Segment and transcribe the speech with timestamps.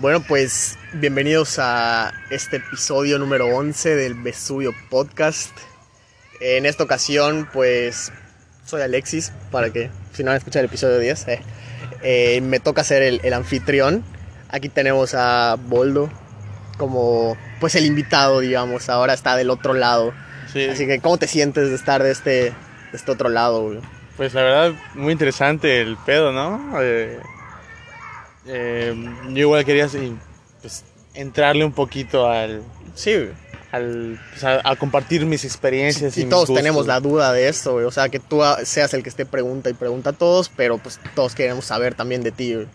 [0.00, 5.50] Bueno, pues bienvenidos a este episodio número 11 del Vesubio Podcast.
[6.40, 8.12] En esta ocasión, pues
[8.64, 11.40] soy Alexis, para que si no han escuchado el episodio 10, eh,
[12.02, 14.04] eh, me toca ser el, el anfitrión.
[14.50, 16.08] Aquí tenemos a Boldo
[16.76, 20.14] como pues el invitado, digamos, ahora está del otro lado.
[20.52, 22.54] Sí, Así que, ¿cómo te sientes de estar de este, de
[22.92, 23.64] este otro lado?
[23.64, 23.80] güey?
[24.16, 26.80] pues la verdad, muy interesante el pedo, ¿no?
[26.80, 27.18] Eh,
[28.48, 28.94] eh,
[29.30, 29.88] yo igual quería
[30.62, 32.62] pues, entrarle un poquito al,
[32.94, 33.14] Sí,
[33.70, 36.16] al pues, a, a compartir mis experiencias.
[36.16, 37.84] y mis todos tenemos la duda de esto, güey.
[37.84, 40.98] O sea, que tú seas el que esté pregunta y pregunta a todos, pero pues
[41.14, 42.66] todos queremos saber también de ti, güey.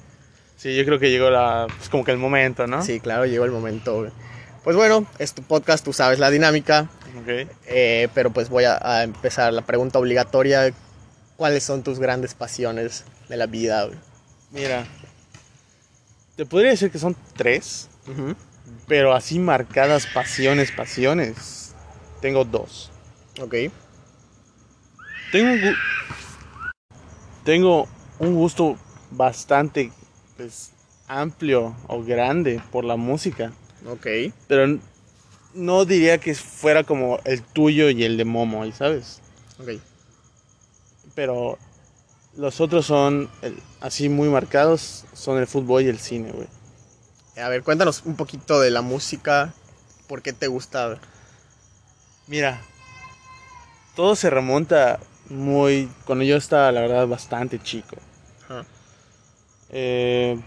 [0.55, 2.81] Sí, yo creo que llegó la, pues, como que el momento, ¿no?
[2.83, 4.11] Sí, claro, llegó el momento, güey.
[4.63, 6.89] Pues bueno, es tu podcast, tú sabes la dinámica,
[7.21, 7.49] Ok.
[7.67, 10.71] eh, pero pues voy a, a empezar la pregunta obligatoria.
[11.35, 13.97] ¿Cuáles son tus grandes pasiones de la vida, güey?
[14.51, 14.85] Mira,
[16.35, 17.89] te podría decir que son tres,
[18.87, 21.73] pero así marcadas pasiones, pasiones.
[22.21, 22.91] Tengo dos.
[23.41, 23.55] Ok,
[25.31, 25.75] Tengo un,
[27.43, 27.87] tengo
[28.19, 28.77] un gusto
[29.11, 29.91] bastante
[30.37, 30.71] pues,
[31.07, 33.51] amplio o grande por la música,
[33.87, 34.07] ok,
[34.47, 34.79] pero
[35.55, 39.21] no diría que fuera como el tuyo y el de Momo, ¿sabes?
[39.59, 39.69] ok.
[41.15, 41.57] Pero
[42.35, 46.47] los otros son el- así muy marcados, son el fútbol y el cine, güey.
[47.43, 49.53] A ver, cuéntanos un poquito de la música,
[50.07, 50.99] ¿por qué te gusta?
[52.27, 52.61] Mira,
[53.95, 55.89] todo se remonta muy...
[56.05, 57.95] Cuando yo estaba, la verdad, bastante chico.
[59.69, 60.39] Eh,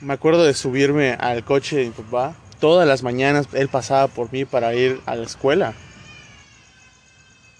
[0.00, 2.34] me acuerdo de subirme al coche de mi papá.
[2.58, 5.74] Todas las mañanas él pasaba por mí para ir a la escuela.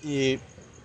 [0.03, 0.39] Y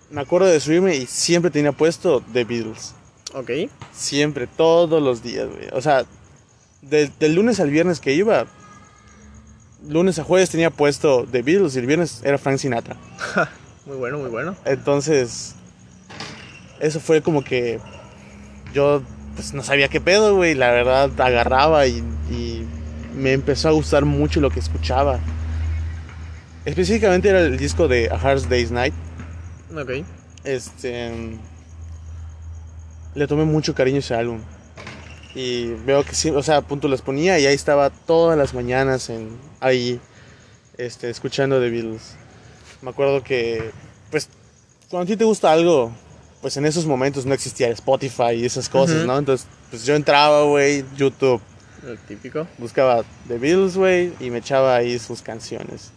[0.10, 2.94] me acuerdo de subirme y siempre tenía puesto The Beatles.
[3.34, 3.52] Ok,
[3.92, 5.68] Siempre, todos los días, güey.
[5.74, 6.06] O sea,
[6.82, 8.46] de- del lunes al viernes que iba,
[9.88, 12.96] lunes a jueves tenía puesto The Beatles y el viernes era Frank Sinatra.
[13.86, 14.56] muy bueno, muy bueno.
[14.66, 15.56] Entonces,
[16.80, 17.80] eso fue como que
[18.74, 19.02] yo
[19.36, 20.56] pues no sabía qué pedo, güey.
[20.56, 21.98] La verdad, agarraba y,
[22.32, 22.66] y
[23.16, 25.20] me empezó a gustar mucho lo que escuchaba.
[26.64, 28.94] Específicamente era el disco de A Hard Day's Night.
[29.76, 30.06] Ok,
[30.44, 31.12] Este.
[33.14, 34.42] Le tomé mucho cariño a ese álbum.
[35.34, 38.54] Y veo que sí, o sea, a punto los ponía y ahí estaba todas las
[38.54, 40.00] mañanas en, ahí,
[40.78, 42.16] este, escuchando The Beatles.
[42.82, 43.72] Me acuerdo que,
[44.12, 44.30] pues,
[44.90, 45.92] cuando a ti te gusta algo,
[46.42, 49.06] pues en esos momentos no existía Spotify y esas cosas.
[49.06, 49.18] ¿no?
[49.18, 51.42] Entonces, pues yo entraba, güey, YouTube,
[51.86, 52.48] el típico.
[52.58, 55.92] buscaba The Beatles, güey, y me echaba ahí sus canciones.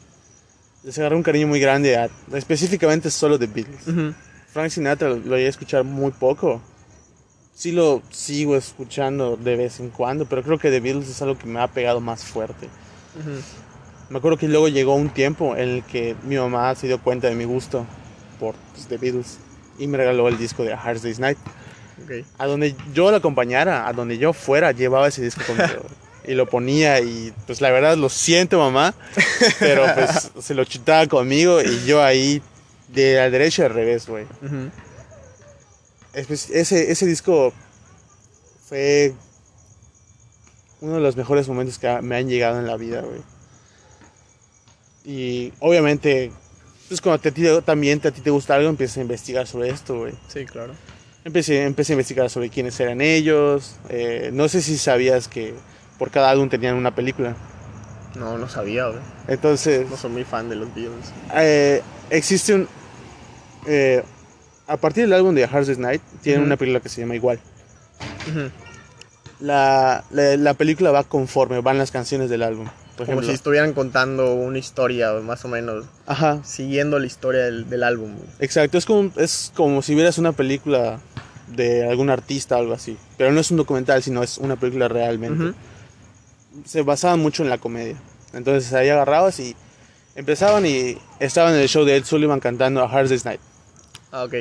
[0.85, 3.89] Les agarré un cariño muy grande a, específicamente solo The Beatles.
[3.89, 4.15] Ujú.
[4.53, 6.61] Frank Sinatra lo llegué a escuchar muy poco.
[7.55, 11.37] Sí lo sigo escuchando de vez en cuando, pero creo que The Beatles es algo
[11.37, 12.67] que me ha pegado más fuerte.
[13.19, 13.41] Ujú.
[14.11, 17.29] Me acuerdo que luego llegó un tiempo en el que mi mamá se dio cuenta
[17.29, 17.85] de mi gusto
[18.39, 19.39] por pues, The Beatles
[19.79, 21.39] y me regaló el disco de A Hard Day's Night.
[22.05, 22.25] Ok.
[22.39, 25.85] A donde yo la acompañara, a donde yo fuera, llevaba ese disco conmigo.
[26.29, 28.95] y lo ponía y pues la verdad lo siento mamá,
[29.59, 32.43] pero pues se lo chutaba conmigo y yo ahí
[32.89, 34.27] de la derecha al revés, güey.
[36.15, 37.53] Espe- Ese, ese disco
[38.69, 39.15] fue
[40.81, 43.21] uno de los mejores momentos que me han llegado en la vida, güey.
[45.05, 46.31] Y obviamente,
[46.89, 49.71] pues cuando te- a ti también a ti te gusta algo, empiezas a investigar sobre
[49.71, 50.13] esto, güey.
[50.29, 50.75] Sí, claro.
[51.25, 53.77] Empecé, empecé a investigar sobre quiénes eran ellos.
[53.89, 55.55] eh, no sé si sabías que
[55.99, 57.35] por cada álbum tenían una película.
[58.15, 59.01] No, no sabía, güey.
[59.29, 61.13] Entonces, No soy muy fan de los Beatles.
[61.35, 62.69] eh, existe un...
[63.67, 64.03] eh,
[64.67, 66.47] a partir del álbum de A Hard Day's Night, tienen Ujú.
[66.47, 67.39] una película que se llama igual.
[68.31, 68.51] Ujú.
[69.41, 72.67] la, la, la película va conforme van las canciones del álbum.
[72.97, 73.29] Por Como ejemplo.
[73.29, 78.15] si estuvieran contando una historia, más o menos, Ajá, siguiendo la historia del, del álbum.
[78.17, 78.29] güey.
[78.41, 78.77] exacto.
[78.77, 80.99] Es como, es como si vieras una película
[81.47, 82.99] de algún artista o algo así.
[83.17, 85.45] Pero no es un documental, sino es una película realmente.
[85.45, 85.55] Ujú.
[86.65, 87.97] Se basaban mucho en la comedia.
[88.33, 89.57] Entonces ahí agarrabas y
[90.15, 93.41] empezaban y estaban en el show de Ed Sullivan cantando A Hard Day's Night.
[94.13, 94.35] Ah, ok.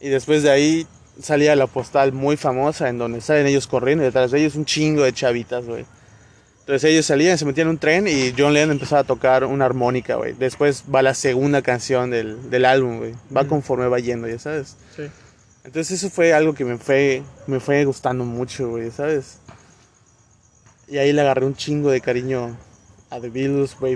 [0.00, 0.86] Y después de ahí
[1.20, 4.64] salía la postal muy famosa en donde salen ellos corriendo y detrás de ellos un
[4.64, 5.84] chingo de chavitas, güey.
[6.60, 9.64] Entonces ellos salían, se metían en un tren y John Lennon empezaba a tocar una
[9.64, 10.32] armónica, güey.
[10.32, 13.14] Después va la segunda canción del, del álbum, güey.
[13.36, 14.76] Va conforme va yendo, ya sabes.
[14.94, 15.02] Sí.
[15.64, 19.38] Entonces eso fue algo que me fue, me fue gustando mucho, güey, ¿sabes?
[20.92, 22.54] Y ahí le agarré un chingo de cariño
[23.08, 23.94] a The Beatles, güey.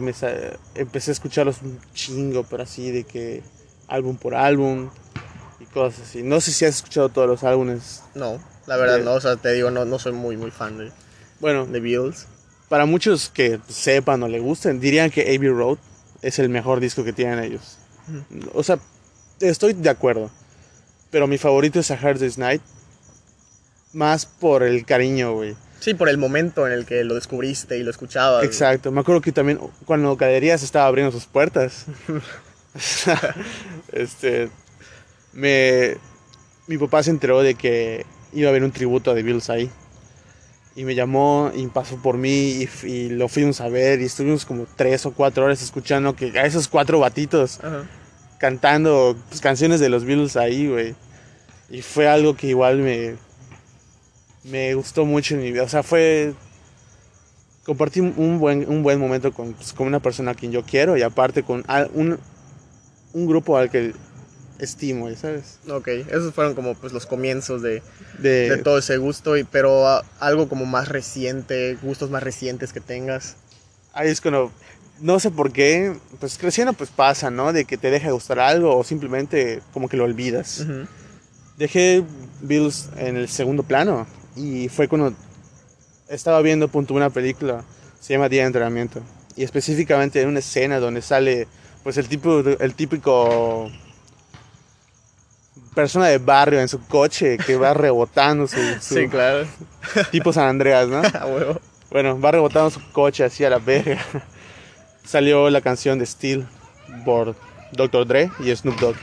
[0.74, 3.42] Empecé a escucharlos un chingo, pero así de que
[3.86, 4.88] álbum por álbum
[5.60, 6.22] y cosas así.
[6.22, 8.02] No sé si has escuchado todos los álbumes.
[8.14, 9.12] No, la verdad De- no.
[9.12, 10.90] O sea, te digo, no, no soy muy, muy fan de,
[11.38, 12.26] Bueno, de Beatles.
[12.70, 15.76] para muchos que sepan o le gusten, dirían que Abbey Road
[16.22, 17.76] es el mejor disco que tienen ellos.
[18.54, 18.78] O sea,
[19.40, 20.30] estoy de acuerdo.
[21.10, 22.62] Pero mi favorito es A Hard Day's Night.
[23.92, 25.56] Más por el cariño, güey.
[25.80, 28.44] Sí, por el momento en el que lo descubriste y lo escuchabas.
[28.44, 28.90] Exacto.
[28.90, 31.86] Me acuerdo que también cuando Caderías estaba abriendo sus puertas.
[33.92, 34.48] este.
[35.32, 35.96] Me.
[36.66, 39.70] Mi papá se enteró de que iba a haber un tributo a The Beatles ahí.
[40.74, 44.00] Y me llamó y pasó por mí y, lo fuimos a ver.
[44.00, 47.84] Y estuvimos como tres o cuatro horas escuchando que a esos cuatro batitos Ajá.
[48.38, 50.94] cantando pues, canciones de los Beatles ahí, güey.
[51.70, 53.16] Y fue algo que igual me,
[54.50, 55.62] me gustó mucho en mi vida.
[55.64, 56.34] O sea, fue...
[57.64, 60.96] Compartí un buen, un buen momento con, pues, con una persona a quien yo quiero
[60.96, 62.16] y aparte con al- un,
[63.12, 63.92] un grupo al que
[64.60, 65.58] estimo, ¿sabes?
[65.68, 67.82] Ok, esos fueron como pues los comienzos de,
[68.18, 72.72] De, de todo ese gusto, y, pero ah, algo como más reciente, gustos más recientes
[72.72, 73.34] que tengas.
[73.92, 74.52] Ahí es cuando...
[75.00, 77.52] No sé por qué, pues creciendo pues pasa, ¿no?
[77.52, 80.60] De que te deja de gustar algo o simplemente como que lo olvidas.
[80.60, 80.86] Ujú.
[81.58, 82.02] dejé
[82.40, 85.12] Bills en el segundo plano y fue cuando
[86.08, 87.64] estaba viendo punto una película
[88.00, 89.00] se llama Día de Entrenamiento
[89.34, 91.48] y específicamente en una escena donde sale
[91.82, 93.70] pues el tipo el típico
[95.74, 99.46] persona de barrio en su coche que va rebotando su, su- Sí, claro.
[100.10, 101.02] tipo San Andreas, ¿no?
[101.88, 103.98] Bueno, va rebotando su coche así a la verga.
[105.04, 106.44] Salió la canción de Steel
[107.04, 107.36] por
[107.72, 108.06] Dr.
[108.06, 108.96] Dre y Snoop Dogg.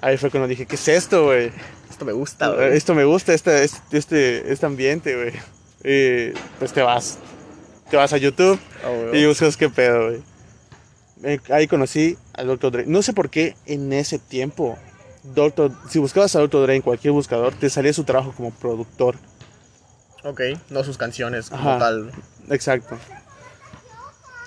[0.00, 1.50] Ahí fue cuando dije, ¿qué es esto, güey?
[1.92, 2.74] Esto me gusta, güey.
[2.74, 5.32] Esto me gusta, este, este, este, ambiente, güey.
[5.84, 7.18] Y pues te vas.
[7.90, 9.14] Te vas a YouTube A huevo.
[9.14, 10.22] y buscas qué pedo, güey.
[11.22, 12.72] Eh, Ahí conocí al Dr.
[12.72, 12.86] Dre.
[12.86, 14.78] No sé por qué en ese tiempo,
[15.22, 15.70] Dr.
[15.90, 16.62] si buscabas a Dr.
[16.62, 19.16] Dre en cualquier buscador, te salía su trabajo como productor.
[20.24, 20.40] Ok,
[20.70, 21.78] no sus canciones como Ajá.
[21.78, 22.10] tal.
[22.48, 22.96] Exacto.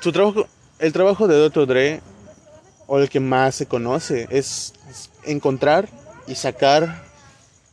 [0.01, 0.47] Su trabajo,
[0.79, 1.67] el trabajo de Dr.
[1.67, 2.01] Dre,
[2.87, 4.73] o el que más se conoce, es
[5.25, 5.87] encontrar
[6.27, 7.04] y sacar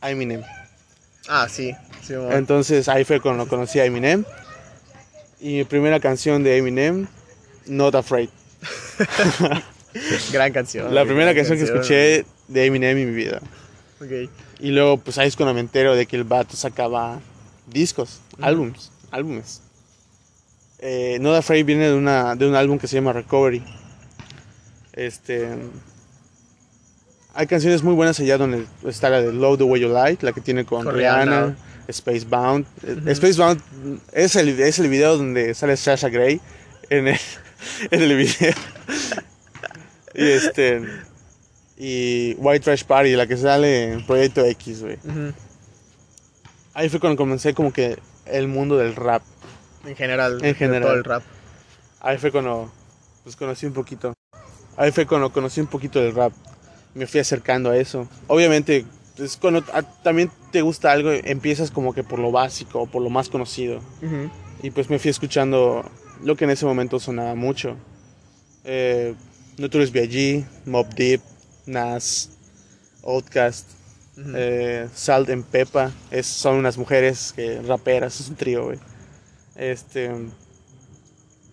[0.03, 0.43] a Eminem.
[1.27, 1.73] Ah, sí.
[2.09, 4.25] Entonces ahí fue cuando conocí a Eminem.
[5.39, 7.07] Y mi primera canción de Eminem,
[7.65, 8.29] Not Afraid.
[10.31, 10.93] gran canción.
[10.93, 13.41] La primera canción que escuché de Eminem en mi vida.
[14.01, 14.29] Ok.
[14.59, 17.19] Y luego pues ahí es cuando me entero de que el vato sacaba
[17.67, 19.61] discos, álbums, álbumes.
[20.79, 23.63] Eh, Not Afraid viene de, una, de un álbum que se llama Recovery.
[24.91, 25.49] Este...
[27.35, 30.33] Hay canciones muy buenas allá donde está la de Love the Way You Like, la
[30.33, 31.55] que tiene con, Rihanna.
[31.91, 32.65] Spacebound.
[32.83, 33.61] Eh, Spacebound
[34.13, 36.39] es el, es el video donde sale Sasha Grey
[36.89, 37.19] en el,
[37.91, 38.53] en el video.
[40.13, 40.81] y este...
[41.75, 44.97] Y White Trash Party, la que sale en Proyecto X, güey.
[46.75, 49.23] Ahí fue cuando comencé como que el mundo del rap.
[49.83, 50.39] En general.
[50.45, 50.83] En general.
[50.83, 51.23] Todo el rap.
[51.99, 52.71] Ahí fue cuando
[53.23, 54.13] pues conocí un poquito.
[54.77, 56.31] Ahí fue cuando conocí un poquito del rap.
[56.95, 58.07] Me fui acercando a eso.
[58.27, 58.85] Obviamente,
[59.41, 63.29] cuando a- también te gusta algo, empiezas como que por lo básico, por lo más
[63.29, 63.79] conocido.
[64.61, 65.83] Y pues me fui escuchando
[66.23, 67.75] lo que en ese momento sonaba mucho.
[68.63, 69.13] Eh,
[69.57, 71.21] Notorious B.I.G., Mob Deep,
[71.65, 72.29] Nas,
[73.03, 73.67] Outkast,
[74.17, 74.31] Ujú.
[74.35, 75.91] eh, Salt and Peppa.
[76.11, 78.79] Es, son unas mujeres que raperas, es un trío, güey.
[79.55, 80.09] Este.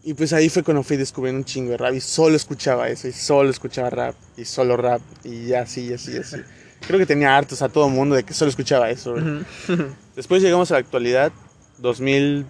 [0.02, 3.06] Y pues ahí fue cuando fui descubriendo un chingo de rap y solo escuchaba eso,
[3.08, 6.36] y solo escuchaba rap, y solo rap, y así, y así, y así.
[6.86, 9.44] Creo que tenía hartos a todo el mundo de que solo escuchaba eso, güey.
[10.16, 11.30] Después llegamos a la actualidad,
[11.78, 12.46] 2000.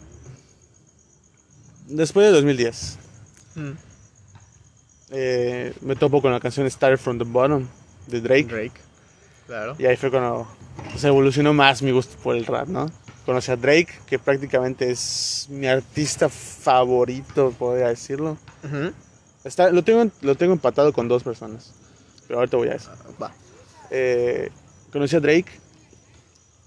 [1.89, 2.99] Después de 2010,
[3.57, 3.75] Ujú.
[5.11, 7.67] eh, me topo con la canción Start from the Bottom
[8.07, 8.45] de Drake.
[8.45, 8.81] Drake.
[9.49, 9.75] Claro.
[9.77, 10.47] Y ahí fue cuando
[10.97, 12.89] se evolucionó más mi gusto por el rap, ¿no?
[13.27, 18.39] Conocí a Drake, que prácticamente es mi artista favorito, podría decirlo.
[18.65, 18.93] Ujú.
[19.45, 21.73] Está, lo, tengo, lo tengo empatado con dos personas,
[22.27, 22.91] pero ahorita voy a eso.
[23.23, 23.33] Va.
[23.91, 24.51] Eh,
[24.93, 25.51] conocí a Drake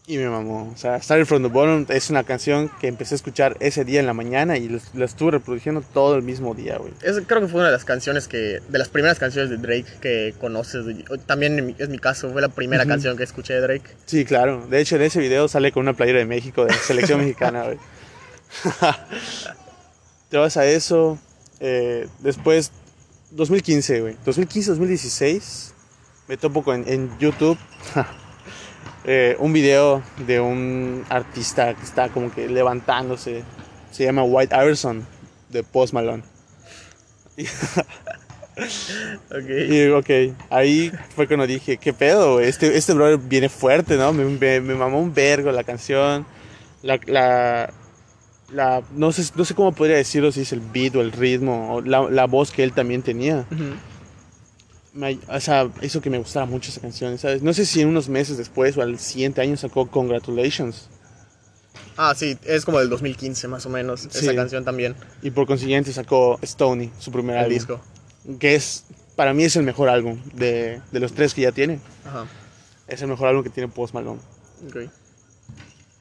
[0.05, 0.69] y me mamó.
[0.73, 4.01] O sea, Started from the Bottom es una canción que empecé a escuchar ese día
[4.01, 6.91] en la mañana y la estuve reproduciendo todo el mismo día, güey.
[7.01, 8.61] Es, creo que fue una de las canciones que.
[8.67, 10.85] De las primeras canciones de Drake que conoces.
[11.25, 12.31] También es mi caso.
[12.31, 13.95] Fue la primera canción que escuché de Drake.
[14.05, 14.67] Sí, claro.
[14.67, 17.77] De hecho, en ese video sale con una playera de México, de selección mexicana, güey.
[20.29, 21.17] Te vas a eso.
[21.59, 22.71] eh, después,
[23.31, 24.17] 2015, güey.
[24.25, 25.73] 2015, 2016.
[26.27, 27.57] Me topo con, en YouTube
[29.05, 33.43] eh, un video de un artista que está como que levantándose.
[33.91, 35.05] Se llama White Iverson,
[35.49, 36.23] de Post Malone.
[38.55, 39.49] Ok.
[39.69, 42.39] Y ok, ahí fue cuando dije, ¿qué pedo?
[42.39, 44.13] Este, este brother viene fuerte, ¿no?
[44.13, 46.25] Me, me, me mamó un vergo la canción.
[46.83, 47.73] La, la,
[48.51, 51.73] la no sé, no sé cómo podría decirlo, si es el beat o el ritmo,
[51.73, 53.45] o la, la voz que él también tenía.
[53.51, 53.73] Ujú.
[54.93, 57.41] Me- o sea, hizo que me gustara mucho esa canción, ¿sabes?
[57.41, 60.87] No sé si en unos meses después o al siguiente año sacó Congratulations.
[61.97, 64.09] Ah, sí, es como del 2015 más o menos, Sí.
[64.25, 67.53] esa canción también, Y por consiguiente sacó Stony, su primer el álbum.
[67.53, 67.81] disco.
[68.39, 68.85] Que es,
[69.15, 71.79] para mí es el mejor álbum de, de los tres que ya tiene.
[72.05, 72.25] Ajá,
[72.87, 74.19] Es el mejor álbum que tiene Post Malone.
[74.67, 74.89] ok.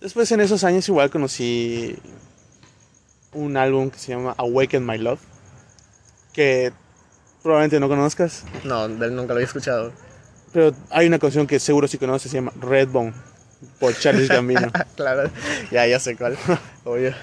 [0.01, 1.97] Después en esos años igual conocí
[3.33, 5.21] un álbum que se llama Awaken My Love.
[6.33, 6.73] Que
[7.43, 8.45] probablemente no conozcas.
[8.65, 9.93] No, de él nunca lo había escuchado.
[10.53, 13.13] Pero hay una canción que seguro sí conoces, se llama Redbone.
[13.79, 14.71] Por Charles Gambino.
[14.97, 15.31] claro,
[15.71, 16.37] ya, ya sé cuál,
[16.85, 17.15] obvio.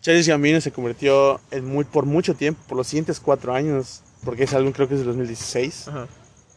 [0.00, 4.44] Charles Gambino se convirtió en muy, por mucho tiempo, por los siguientes cuatro años, porque
[4.44, 6.06] ese álbum creo que es de 2016, Ajá.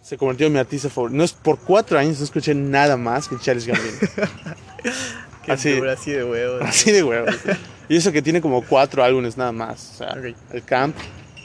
[0.01, 1.17] se convirtió en mi artista favorito.
[1.17, 3.97] No es por cuatro años, no escuché nada más que Charles Gambino.
[5.45, 5.77] Qué Así.
[5.89, 6.61] así de huevos.
[6.61, 7.27] Así de huevo.
[7.89, 9.91] Y eso que tiene como cuatro álbumes nada más.
[9.93, 10.35] O sea, Ok.
[10.53, 10.95] el Camp,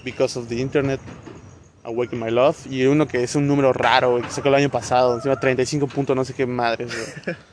[0.04, 1.00] Because of the Internet,
[1.84, 4.70] Awaken My Love, y uno que es un número raro, güey, que sacó el año
[4.70, 6.92] pasado, encima 35 puntos, no sé qué madres.
[7.24, 7.36] güey.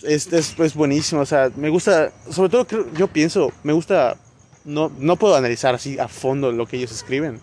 [0.00, 4.16] Es, es, es buenísimo, o sea, me gusta, sobre todo creo- yo pienso, me gusta,
[4.64, 7.40] no, no puedo analizar así a fondo lo que ellos escriben,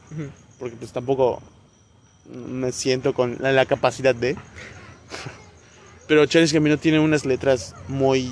[0.58, 1.42] porque pues tampoco
[2.34, 4.38] me siento con la, la capacidad de.
[6.08, 8.32] Pero Charles Gambino tiene unas letras muy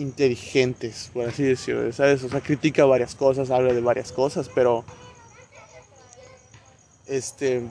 [0.00, 2.24] inteligentes, por así decirlo, ¿sabes?
[2.24, 4.84] O sea, critica varias cosas, habla de varias cosas, pero
[7.06, 7.62] este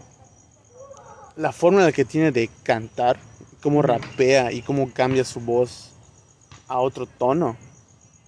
[1.39, 3.17] la forma en la que tiene de cantar,
[3.62, 5.91] cómo rapea y cómo cambia su voz
[6.67, 7.57] a otro tono.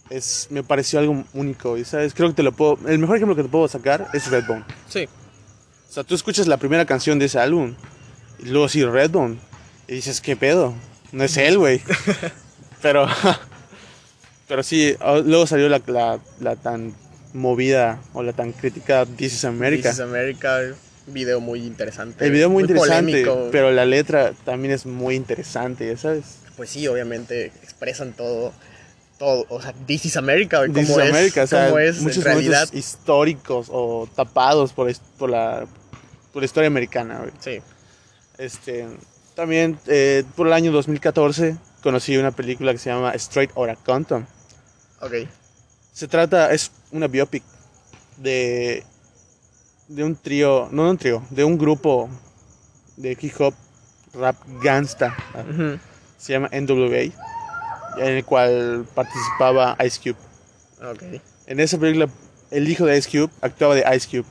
[0.09, 3.35] Es, me pareció algo único, y sabes, creo que te lo puedo, el mejor ejemplo
[3.35, 4.65] que te puedo sacar es Redbone.
[4.89, 5.07] Sí,
[5.89, 7.75] O sea, tú escuchas la primera canción de ese álbum
[8.39, 9.39] y luego sí Redbone
[9.87, 10.73] y dices, ¿qué pedo?
[11.11, 11.81] No es él, güey.
[12.81, 13.07] pero,
[14.51, 16.93] pero sí, ah, luego salió la, la, la tan
[17.31, 19.83] movida o la tan criticada This is America.
[19.87, 20.59] This is America,
[21.07, 22.25] video muy interesante.
[22.25, 23.47] El video muy, interesante, polémico.
[23.49, 26.39] pero la letra también es muy interesante, ya sabes.
[26.57, 28.51] Pues sí, obviamente expresan todo,
[29.17, 32.01] todo, o sea, This is America, This cómo is es, America, o sea, cómo es
[32.01, 32.67] muchos en realidad.
[32.73, 35.65] históricos o tapados por, por, la,
[36.33, 37.31] por la historia americana, güey.
[37.39, 37.61] Sí,
[38.37, 38.85] Este,
[39.33, 44.27] también eh, por el año 2014 conocí una película que se llama Straight Outta Compton.
[45.01, 45.13] Ok,
[45.93, 47.43] Se trata, es una biopic
[48.17, 48.83] de,
[49.87, 52.09] de un trío, no de un trío, de un grupo
[52.97, 53.53] de hip hop
[54.13, 55.15] rap gangsta.
[56.17, 57.11] Se llama NWA,
[57.97, 60.91] en el cual participaba Ice Cube.
[60.91, 62.07] ok, En esa película,
[62.51, 64.25] el hijo de Ice Cube actuaba de Ice Cube.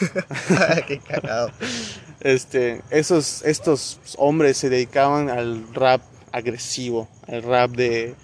[0.86, 1.50] qué cagado.
[2.20, 6.00] Este, esos, estos hombres se dedicaban al rap
[6.32, 8.14] agresivo, al rap de...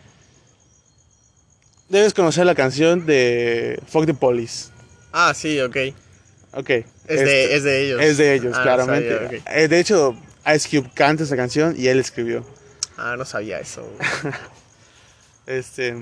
[1.91, 4.71] Debes conocer la canción de Fuck the Police.
[5.13, 5.95] Ah, sí, ok, es,
[6.55, 6.67] Ok.
[6.69, 8.01] de, este- es de ellos.
[8.03, 9.13] es de ellos, Ah, claramente.
[9.19, 9.47] sabía, ok.
[9.51, 10.17] Eh, de hecho,
[10.55, 12.47] Ice Cube canta esa canción y él escribió.
[12.97, 13.87] Ah, no sabía eso.
[15.47, 15.97] Este,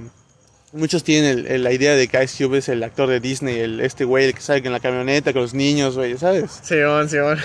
[0.73, 3.59] muchos tienen el- el- la idea de que Ice Cube es el actor de Disney,
[3.61, 6.61] el, este güey el que sale en la camioneta con los niños, güey, ¿sabes?
[6.63, 7.39] Simón, Simón.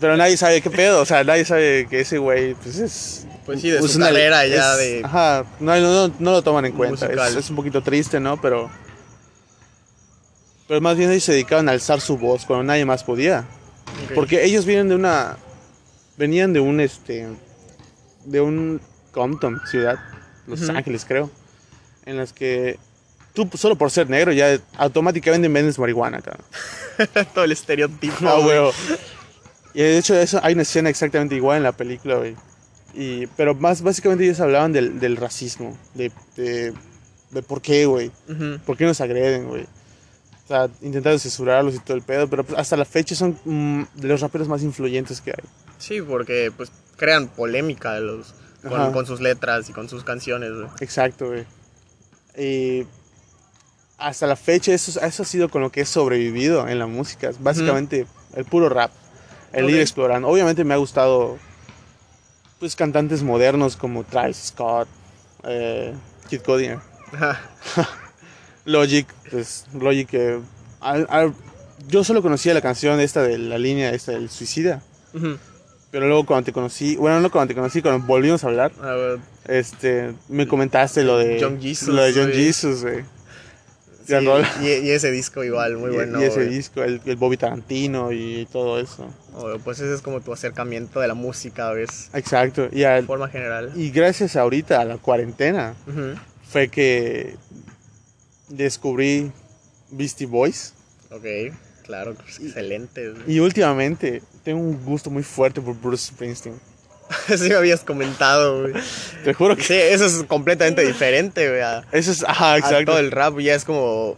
[0.00, 3.26] Pero nadie sabe qué pedo, o sea, nadie sabe que ese güey, pues es...
[3.46, 5.02] Pues sí, de pues su una- carrera ya es- de...
[5.04, 8.40] Ajá, no, no, no lo toman en cuenta, es, es un poquito triste, ¿no?
[8.40, 8.68] Pero...
[10.68, 13.44] Pero más bien ellos se dedicaban a alzar su voz cuando nadie más podía.
[14.14, 15.36] Porque ellos vienen de una...
[16.16, 17.28] Venían de un, este...
[18.24, 18.80] De un
[19.12, 19.96] Compton, ciudad,
[20.46, 20.68] Los.
[20.68, 21.30] Ángeles, creo.
[22.04, 22.78] En las que
[23.32, 26.44] tú, solo por ser negro, ya automáticamente vendes marihuana, cabrón.
[27.34, 28.16] Todo el estereotipo.
[28.20, 28.58] No, güey.
[29.74, 32.34] Y de hecho, eso, hay una escena exactamente igual en la película, güey.
[32.96, 35.76] Y, pero más básicamente ellos hablaban del, del racismo.
[35.94, 36.72] De, de,
[37.30, 38.10] de por qué, güey.
[38.28, 38.58] Ujú.
[38.64, 39.64] ¿Por qué nos agreden, güey?
[39.64, 42.26] O sea, intentaron censurarlos y todo el pedo.
[42.28, 45.44] Pero pues, hasta la fecha son mm, de los raperos más influyentes que hay.
[45.78, 50.52] Sí, porque pues crean polémica los, con, sus letras y con sus canciones.
[50.54, 50.68] güey.
[50.80, 51.44] Exacto, güey.
[52.38, 52.86] Y
[53.98, 57.30] hasta la fecha eso, eso ha sido con lo que he sobrevivido en la música.
[57.40, 58.90] Básicamente el puro rap.
[59.52, 60.28] El ir explorando.
[60.28, 61.38] Obviamente me ha gustado
[62.58, 64.88] pues cantantes modernos como Travis Scott,
[65.44, 65.94] eh,
[66.28, 66.78] Kid Cudi, eh.
[68.64, 70.08] Logic, pues Logic
[70.80, 71.34] al- al-
[71.88, 74.82] yo solo conocía la canción esta de la línea esta del suicida.
[75.90, 78.72] Pero luego cuando te conocí, bueno, no cuando te conocí, cuando volvimos a hablar,
[79.46, 82.32] este, me comentaste lo de John Jesus, lo de John.
[82.32, 83.04] Jesus, güey.
[84.06, 84.14] Sí,
[84.62, 86.20] y, y ese disco igual, muy y, bueno.
[86.20, 86.48] y ese güey.
[86.48, 89.08] disco, el, el Bobby Tarantino y todo eso.
[89.34, 92.10] Oh, pues ese es como tu acercamiento de la música, ¿ves?
[92.14, 92.68] Exacto.
[92.72, 93.72] Y, al- De forma general.
[93.74, 96.14] y gracias ahorita a la cuarentena, Ujú.
[96.48, 97.36] fue que
[98.48, 99.32] descubrí
[99.90, 100.74] Beastie Boys.
[101.10, 101.24] Ok,
[101.84, 103.12] claro, pues, excelente.
[103.26, 106.54] Y últimamente tengo un gusto muy fuerte por Bruce Springsteen.
[107.36, 108.74] sí me habías comentado, güey.
[109.24, 111.60] Te juro que Sí, eso es completamente diferente, güey.
[111.60, 112.86] a- eso es, ajá, a exacto.
[112.92, 114.16] todo el rap ya es como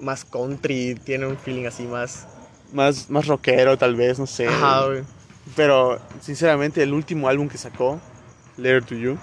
[0.00, 2.26] más country, tiene un feeling así más...
[2.72, 4.46] Más, más rockero tal vez, no sé.
[4.46, 5.02] Ajá, güey.
[5.56, 7.98] Pero sinceramente el último álbum que sacó,
[8.58, 9.18] Letter to You,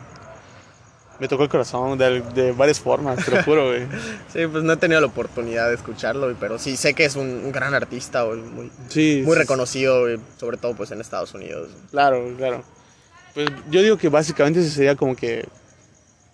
[1.20, 3.84] me tocó el corazón de, de varias formas, te lo juro, güey.
[4.34, 7.16] Sí, pues no he tenido la oportunidad de escucharlo, güey, pero sí sé que es
[7.16, 11.00] un, un gran artista, güey, muy, Sí, muy sí, reconocido, güey, sobre todo pues en
[11.00, 11.70] Estados Unidos.
[11.92, 12.64] Claro, claro.
[13.36, 15.46] Pues yo digo que básicamente ese sería como que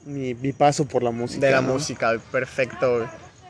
[0.05, 1.46] mi, mi paso por la música.
[1.46, 1.74] De la ¿no?
[1.74, 3.10] música, perfecto.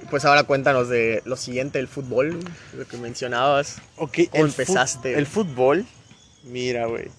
[0.09, 2.39] Pues ahora cuéntanos de lo siguiente, el fútbol,
[2.75, 3.77] lo que mencionabas.
[3.97, 5.17] Ok, ¿Cómo el empezaste?
[5.17, 5.85] El fútbol,
[6.43, 7.09] mira, güey.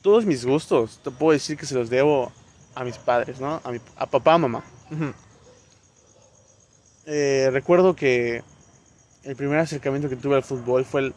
[0.00, 2.32] Todos mis gustos, te puedo decir que se los debo
[2.74, 3.60] a mis padres, ¿no?
[3.64, 4.64] A, mi, a papá, mamá.
[7.06, 8.42] Eh, recuerdo que
[9.24, 11.14] el primer acercamiento que tuve al fútbol fue el,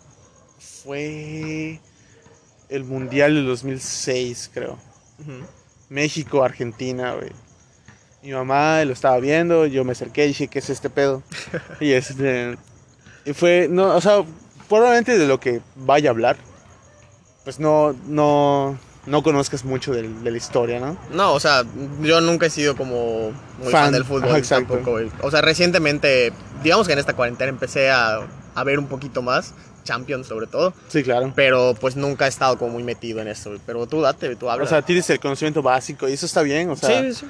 [0.60, 1.80] fue
[2.70, 4.78] el Mundial del 2006, creo.
[5.20, 5.46] Ujú.
[5.90, 7.32] México, Argentina, güey.
[8.24, 11.24] Mi mamá lo estaba viendo, yo me acerqué y dije, ¿qué es este pedo?
[11.80, 12.58] y este...
[13.26, 14.24] Y fue, no, o sea,
[14.70, 16.38] probablemente de lo que vaya a hablar,
[17.44, 20.98] pues no, no, no conozcas mucho de, la historia, ¿no?
[21.12, 21.64] No, o sea,
[22.02, 24.98] yo nunca he sido como muy fan, Fan, del fútbol ajá, tampoco.
[25.22, 26.32] O sea, recientemente,
[26.64, 29.54] digamos que en esta cuarentena empecé a, a ver un poquito más,
[29.88, 31.32] Champions sobre todo, Sí, claro.
[31.36, 33.56] pero pues nunca he estado como muy metido en eso.
[33.66, 34.68] Pero tú date, tú hablas.
[34.68, 37.02] O sea, tienes el conocimiento básico y eso está bien, o sea...
[37.02, 37.26] sí, sí.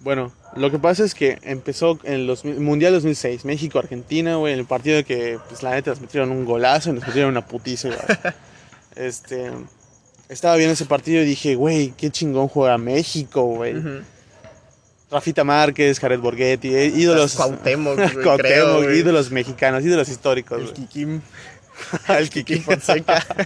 [0.00, 4.64] Bueno, lo que pasa es que empezó en los Mundial 2006, México-Argentina, güey, en el
[4.64, 8.34] partido que, pues la neta, nos metieron un golazo y nos metieron una putiza, güey.
[8.94, 9.50] este,
[10.28, 13.76] estaba viendo ese partido y dije, güey, qué chingón juega México, güey.
[13.76, 14.02] Ujú.
[15.10, 17.34] Rafita Márquez, Jared Borghetti, eh, ídolos...
[17.34, 20.72] Cuauhtémoc, güey, ídolos mexicanos, ídolos históricos, El.
[20.74, 21.20] Kikim,
[22.06, 23.24] Kikim Kiki Fonseca.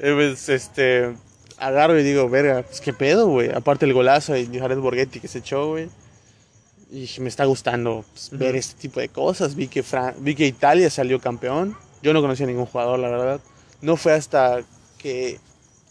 [0.00, 1.12] Eh, pues, este,
[1.56, 3.50] agarro y digo, verga, pues qué pedo, güey.
[3.50, 5.88] Aparte el golazo de Jared Borghetti que se echó, güey.
[6.90, 9.56] Y dije, me está gustando pues, ver este tipo de cosas.
[9.56, 11.76] Vi que, Fran- vi que Italia salió campeón.
[12.00, 13.40] Yo no conocía a ningún jugador, la verdad.
[13.80, 14.60] No fue hasta
[14.98, 15.40] que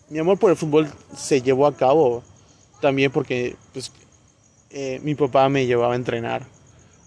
[0.10, 2.24] mi amor por el fútbol se llevó a cabo
[2.80, 3.92] también porque pues,
[4.70, 6.46] eh, mi papá me llevaba a entrenar.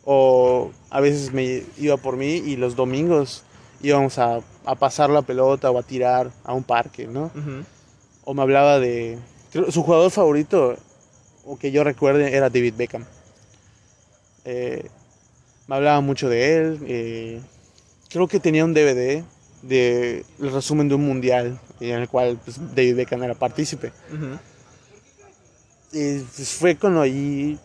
[0.05, 3.43] O a veces me iba por mí y los domingos
[3.83, 7.31] íbamos a, a pasar la pelota o a tirar a un parque, ¿no?
[8.25, 9.19] O me hablaba de...
[9.71, 10.77] su jugador favorito,
[11.45, 13.05] o que yo recuerde, era David Beckham.
[14.45, 14.89] Eh,
[15.67, 16.79] me hablaba mucho de él.
[16.87, 17.41] eh,
[18.09, 19.25] creo que tenía un DVD
[19.63, 23.93] de el resumen de un mundial en el cual pues, David Beckham era partícipe.
[24.13, 24.39] Ujú.
[25.93, 27.59] Y pues, fue cuando ahí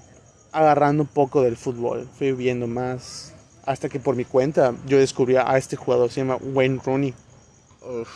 [0.51, 3.33] agarrando un poco del fútbol, fui viendo más.
[3.65, 7.13] Hasta que por mi cuenta yo descubrí a este jugador, se llama Wayne Rooney.
[7.81, 8.09] Uf.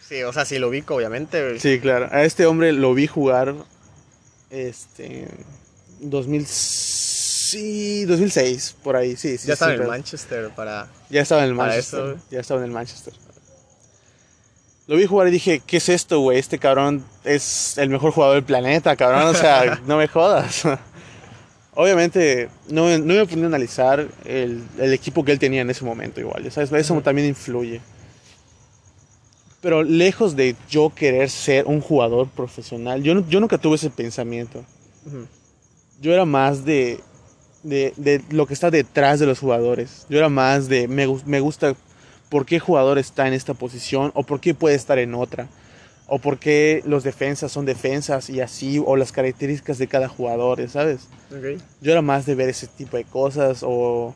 [0.00, 1.58] Sí, o sea, sí lo ubico, obviamente.
[1.58, 2.08] Sí, claro.
[2.12, 3.54] A este hombre lo vi jugar
[4.50, 5.28] este
[6.00, 6.46] 2000
[7.46, 9.48] sí, 2006 por ahí, sí, sí.
[9.48, 10.88] ya estaba sí, en el Manchester para...
[11.10, 12.00] Ya estaba en el Manchester.
[12.00, 13.14] eso, ya estaba en el Manchester.
[14.86, 16.38] Lo vi jugar y dije, ¿qué es esto, güey?
[16.38, 19.22] Este cabrón es el mejor jugador del planeta, cabrón.
[19.22, 20.62] O sea, no me jodas.
[21.78, 25.84] Obviamente, no, no me ponía a analizar el, el equipo que él tenía en ese
[25.84, 26.50] momento igual.
[26.50, 26.72] ¿sabes?
[26.72, 27.02] Eso Ujú.
[27.02, 27.80] también influye.
[29.60, 33.90] Pero lejos de yo querer ser un jugador profesional, yo, no- yo nunca tuve ese
[33.90, 34.64] pensamiento.
[36.00, 37.00] Yo era más de,
[37.62, 40.06] de, de lo que está detrás de los jugadores.
[40.08, 41.74] Yo era más de, me, me gusta
[42.28, 45.48] por qué jugador está en esta posición o por qué puede estar en otra.
[46.08, 50.68] O por qué los defensas son defensas y así, o las características de cada jugador,
[50.68, 51.08] ¿sabes?
[51.30, 51.60] Ok.
[51.80, 54.14] Yo era más de ver ese tipo de cosas o,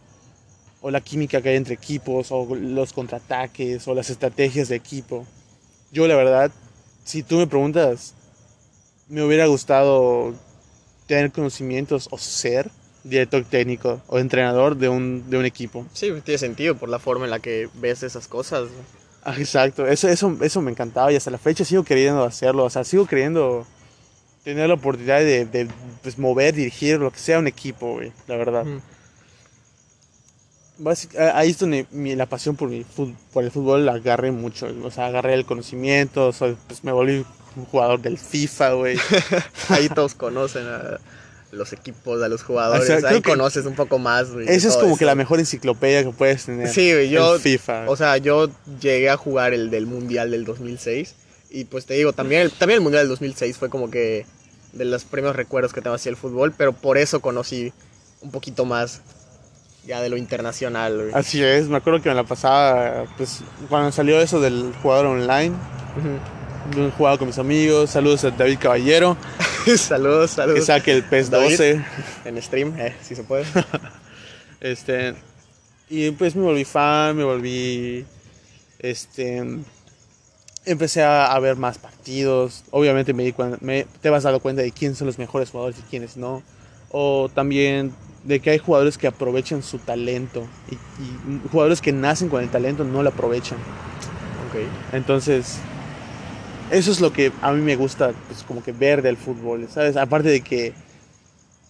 [0.81, 5.27] o la química que hay entre equipos o los contraataques o las estrategias de equipo.
[5.91, 6.53] Yo la verdad,
[7.03, 8.15] si tú me preguntas,
[9.09, 10.33] me hubiera gustado
[11.07, 12.71] tener conocimientos o ser
[13.03, 15.87] director técnico o entrenador de un, de un equipo.
[15.93, 18.69] Sí, tiene sentido por la forma en la que ves esas cosas.
[19.23, 22.71] Ah, exacto, eso, eso, eso me encantaba y hasta la fecha sigo queriendo hacerlo, o
[22.71, 23.67] sea, sigo queriendo
[24.45, 25.69] tener la oportunidad de, de,
[26.03, 28.65] pues, mover, dirigir, lo que sea un equipo, güey, la verdad.
[31.19, 32.85] Ah, ahí es donde mi- la pasión por, mi
[33.35, 34.67] por el fútbol la agarré mucho.
[34.83, 37.25] O sea, agarré el conocimiento, soy- pues me volví
[37.57, 38.97] un jugador del FIFA, güey.
[39.69, 40.99] Ahí todos conocen a
[41.53, 42.85] los equipos, a los jugadores.
[42.89, 44.31] O sea, Ahí que- conoces un poco más.
[44.31, 45.07] güey, Esa es como que eso.
[45.07, 46.69] la mejor enciclopedia que puedes tener.
[46.69, 47.85] Sí, güey, yo, El FIFA.
[47.89, 48.49] o sea, yo
[48.81, 51.15] llegué a jugar el del Mundial del 2006
[51.51, 54.27] y pues te digo, también el, también el Mundial del 2006 fue como que
[54.73, 57.73] de los primeros recuerdos que tengo hacia el fútbol, pero por eso conocí
[58.21, 59.01] un poquito más
[59.87, 60.95] ya de lo internacional.
[60.97, 61.11] güey.
[61.15, 65.57] Así es, me acuerdo que me la pasaba, pues, cuando salió eso del jugador online,
[65.99, 66.19] Ujú.
[66.75, 69.17] Yo jugaba con mis amigos, saludos a David Caballero,
[69.77, 70.67] saludos, que saludos.
[70.67, 71.51] saque el PES David.
[71.51, 71.85] 12,
[72.25, 73.45] En stream, eh, si se puede.
[74.61, 75.15] este,
[75.89, 78.05] y pues me volví fan, me volví,
[78.79, 79.43] este,
[80.65, 84.63] empecé a, a ver más partidos, obviamente me di cuenta, me, te vas dando cuenta
[84.63, 86.43] de quiénes son los mejores jugadores y quiénes no,
[86.91, 87.93] o también
[88.25, 92.51] de que hay jugadores que aprovechan su talento y, y jugadores que nacen con el
[92.51, 93.57] talento no lo aprovechan.
[93.59, 94.95] ok.
[94.95, 95.59] Entonces,
[96.71, 99.97] eso es lo que a mí me gusta, pues como que ver del fútbol, ¿sabes?
[99.97, 100.73] Aparte de que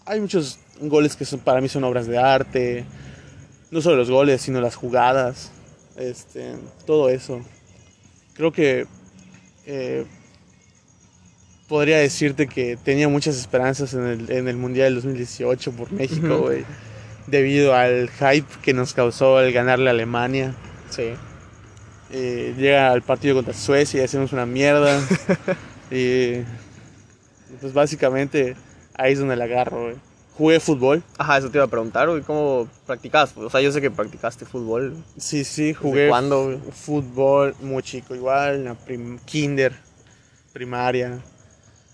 [0.05, 2.85] hay muchos goles que son, para mí son obras de arte,
[3.71, 5.53] no solo los goles, sino las jugadas,
[5.97, 6.55] este,
[6.87, 7.41] todo eso.
[8.35, 8.87] Creo que
[9.67, 10.05] eh,
[11.69, 16.39] podría decirte que tenía muchas esperanzas en el, en el Mundial del 2018 por México,
[16.39, 16.65] güey,
[17.27, 20.55] debido al hype que nos causó el ganarle a Alemania.
[20.91, 21.13] Sí.
[22.13, 25.01] Eh, llega al partido contra Suecia y hacemos una mierda.
[25.91, 26.43] y
[27.61, 28.57] pues básicamente
[28.95, 29.97] ahí es donde la agarro, güey.
[30.37, 31.03] Jugué fútbol.
[31.19, 33.37] Ajá, eso te iba a preguntar, güey, ¿cómo practicabas?
[33.37, 34.97] O sea, yo sé que practicaste fútbol.
[35.19, 36.59] Sí, sí, ¿Desde jugué cuándo, güey?
[36.73, 39.75] fútbol muy chico, igual, en la prim- kinder,
[40.53, 41.21] primaria.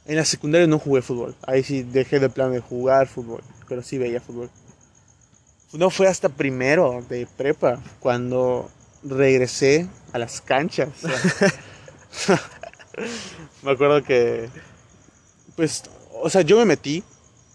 [0.06, 1.34] En la secundaria no jugué fútbol.
[1.44, 4.48] Ahí sí dejé de plan de jugar fútbol, pero sí veía fútbol.
[5.72, 8.70] No fue hasta primero de prepa cuando
[9.08, 10.88] regresé a las canchas.
[13.62, 14.48] me acuerdo que,
[15.56, 15.84] pues,
[16.22, 17.02] o sea, yo me metí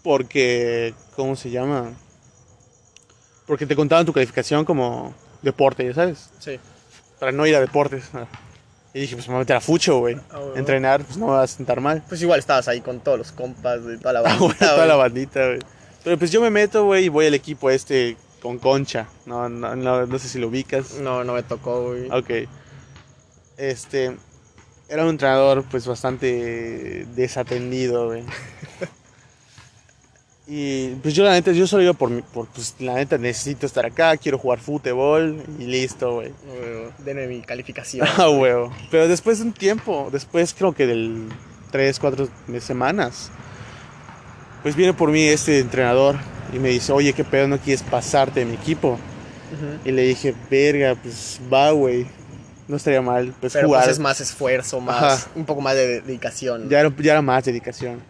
[0.02, 1.90] porque, ¿cómo se llama?
[3.46, 6.58] Porque te contaban tu calificación como deporte, ya sabes, Sí.
[7.18, 8.04] para no ir a deportes.
[8.94, 10.16] Y dije, pues me voy a meter a fucho, güey.
[10.30, 10.56] Ah, bueno.
[10.56, 12.02] Entrenar, pues no me va a sentar mal.
[12.08, 14.96] Pues igual estabas ahí con todos los compas de toda la Ah, güey, toda la
[14.96, 15.58] bandita, güey.
[16.04, 19.06] Pero pues yo me meto, güey, y voy al equipo este con Concha.
[19.24, 20.94] No, no, no, no sé si lo ubicas.
[20.94, 22.10] No, no me tocó, güey.
[22.10, 22.48] Ok.
[23.56, 24.16] Este.
[24.88, 28.24] Era un entrenador, pues bastante desatendido, güey.
[30.44, 33.86] Y pues yo, la neta, yo solo iba por, por pues la neta, necesito estar
[33.86, 36.32] acá, quiero jugar fútbol y listo, güey.
[36.44, 38.06] Güey, Denme mi calificación.
[38.18, 38.72] Ah, huevo.
[38.90, 41.28] Pero después de un tiempo, después creo que del
[41.70, 42.28] 3, 4
[42.60, 43.30] semanas,
[44.62, 46.16] pues viene por mí este entrenador
[46.52, 48.90] y me dice, oye, ¿qué pedo no quieres pasarte de mi equipo?
[48.92, 49.88] Ujú.
[49.88, 52.06] Y le dije, verga, pues va, güey.
[52.68, 53.82] No estaría mal, pues Pero jugar.
[53.84, 55.30] pues es más esfuerzo, más, Ajá.
[55.34, 56.68] un poco más de dedicación.
[56.68, 58.00] ya, era, ya era más dedicación.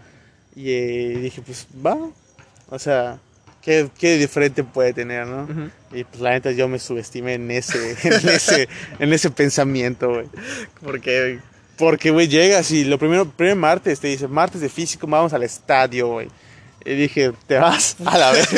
[0.54, 1.96] Y eh, dije, pues va.
[2.68, 3.18] O sea,
[3.62, 5.44] ¿qué, qué diferente puede tener, no?
[5.44, 5.70] Ujú.
[5.92, 10.26] Y pues la neta yo me subestimé en ese, en ese, en ese pensamiento, güey.
[10.82, 11.38] Porque
[11.78, 15.42] Porque, güey, llegas y lo primero, primer martes te dice, martes de físico, vamos al
[15.42, 16.28] estadio, güey.
[16.84, 17.96] Y dije, ¿te vas?
[18.04, 18.48] A la vez.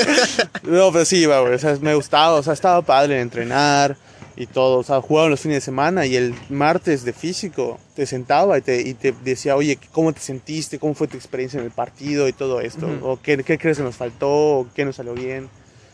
[0.63, 1.55] no, pero sí, iba, güey.
[1.55, 3.97] O sea, me gustaba, o sea, estaba padre entrenar
[4.37, 4.79] y todo.
[4.79, 8.63] O sea, jugaba los fines de semana y el martes de físico te sentaba y
[8.63, 10.79] te, y te decía, oye, ¿cómo te sentiste?
[10.79, 12.89] ¿Cómo fue tu experiencia en el partido y todo esto?
[13.03, 14.29] ¿O qué, qué crees que nos faltó?
[14.29, 15.49] ¿O qué nos salió bien?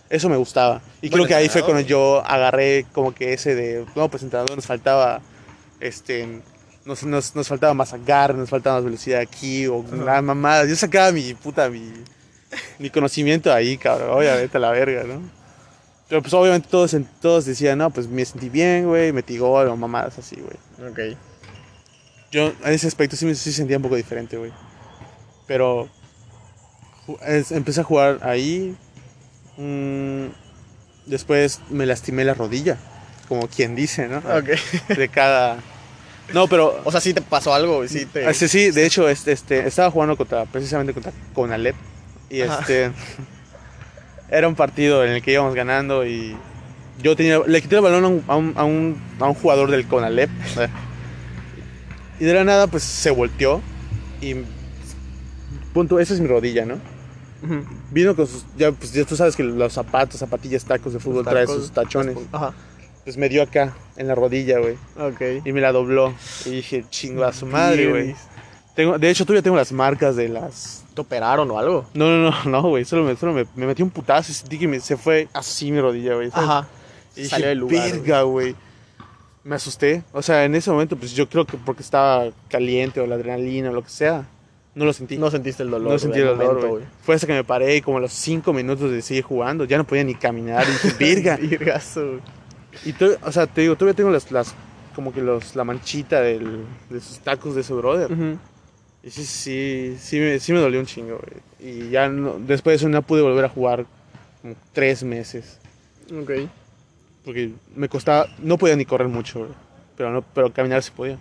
[0.08, 0.82] Eso me gustaba.
[1.00, 4.24] Y Buen creo que ahí fue cuando yo agarré como que ese de, no, pues
[4.24, 5.20] entrenador nos faltaba,
[5.78, 6.42] este,
[6.84, 9.96] nos, nos, nos faltaba más agarre, nos faltaba más velocidad aquí, o Ajá.
[10.04, 10.64] la mamada.
[10.66, 11.92] Yo sacaba mi puta, mi,
[12.78, 15.20] mi conocimiento ahí, cabrón, obviamente a la verga, ¿no?
[16.08, 19.76] Pero pues obviamente todos, todos decían, no, pues me sentí bien, güey, metí gol o
[19.76, 20.90] mamadas así, güey.
[20.90, 21.16] Ok.
[22.32, 24.52] Yo en ese aspecto sí me sí sentía un poco diferente, güey.
[25.46, 25.88] Pero
[27.26, 28.76] es- empecé a jugar ahí.
[29.56, 30.26] mm,
[31.06, 32.76] después me lastimé la rodilla,
[33.28, 34.18] como quien dice, ¿no?
[34.18, 34.48] Ok.
[34.96, 35.58] De cada...
[36.32, 36.80] No, pero...
[36.84, 38.28] O sea, sí te pasó algo, sí te...
[38.30, 41.74] Este, sí, de hecho, este, este, estaba jugando contra, precisamente contra Conalep.
[42.30, 42.60] Y Ajá.
[42.60, 42.92] este...
[44.32, 46.36] Era un partido en el que íbamos ganando y
[47.02, 49.72] yo tenía, le quité el balón a un, a un, a un, a un jugador
[49.72, 50.30] del Conalep.
[52.20, 53.60] Y de la nada, pues se volteó
[54.20, 54.36] y...
[55.72, 56.76] Punto, esa es mi rodilla, ¿no?
[57.90, 58.44] Vino con sus...
[58.56, 62.16] Ya, pues ya tú sabes que los zapatos, zapatillas, tacos de fútbol trae sus tachones.
[62.30, 62.54] Ajá.
[63.02, 64.74] Pues me dio acá, en la rodilla, güey.
[64.96, 65.44] Ok.
[65.44, 66.14] Y me la dobló.
[66.44, 68.14] Y dije, chingo a su madre, güey.
[68.76, 70.84] Tengo, de hecho, todavía tengo las marcas de las.
[71.02, 71.86] ¿Te operaron o algo?
[71.94, 72.84] No, no, no, no, güey.
[72.84, 75.70] Solo, me, solo me, me metí un putazo y sentí que me- se fue así
[75.72, 76.28] mi rodilla, güey.
[76.32, 76.66] Ajá.
[77.16, 77.90] Y Salió del lugar.
[77.92, 78.54] verga, güey.
[79.42, 80.02] Me asusté.
[80.12, 83.70] O sea, en ese momento, pues yo creo que porque estaba caliente o la adrenalina
[83.70, 84.26] o lo que sea,
[84.74, 85.16] no lo sentí.
[85.18, 85.92] No sentiste el dolor.
[85.92, 86.84] No sentí el dolor, güey.
[87.02, 89.78] Fue hasta que me paré y como a los cinco minutos de seguir jugando, ya
[89.78, 90.64] no podía ni caminar.
[90.68, 91.36] Y dije, verga.
[91.36, 92.20] Virgazo.
[92.84, 94.54] Y to- o sea, te digo, todavía tengo las, las
[94.94, 98.12] como que los, la manchita del, de sus tacos de ese brother.
[98.12, 98.38] Ujú.
[99.02, 101.72] Y sí, sí, sí, me, sí me dolió un chingo, güey.
[101.72, 103.86] Y ya no- después de eso no pude volver a jugar
[104.42, 105.58] como tres meses.
[106.12, 106.30] Ok.
[107.24, 109.50] Porque me costaba, no podía ni correr mucho, güey.
[109.96, 111.18] Pero, no, pero caminar se podía.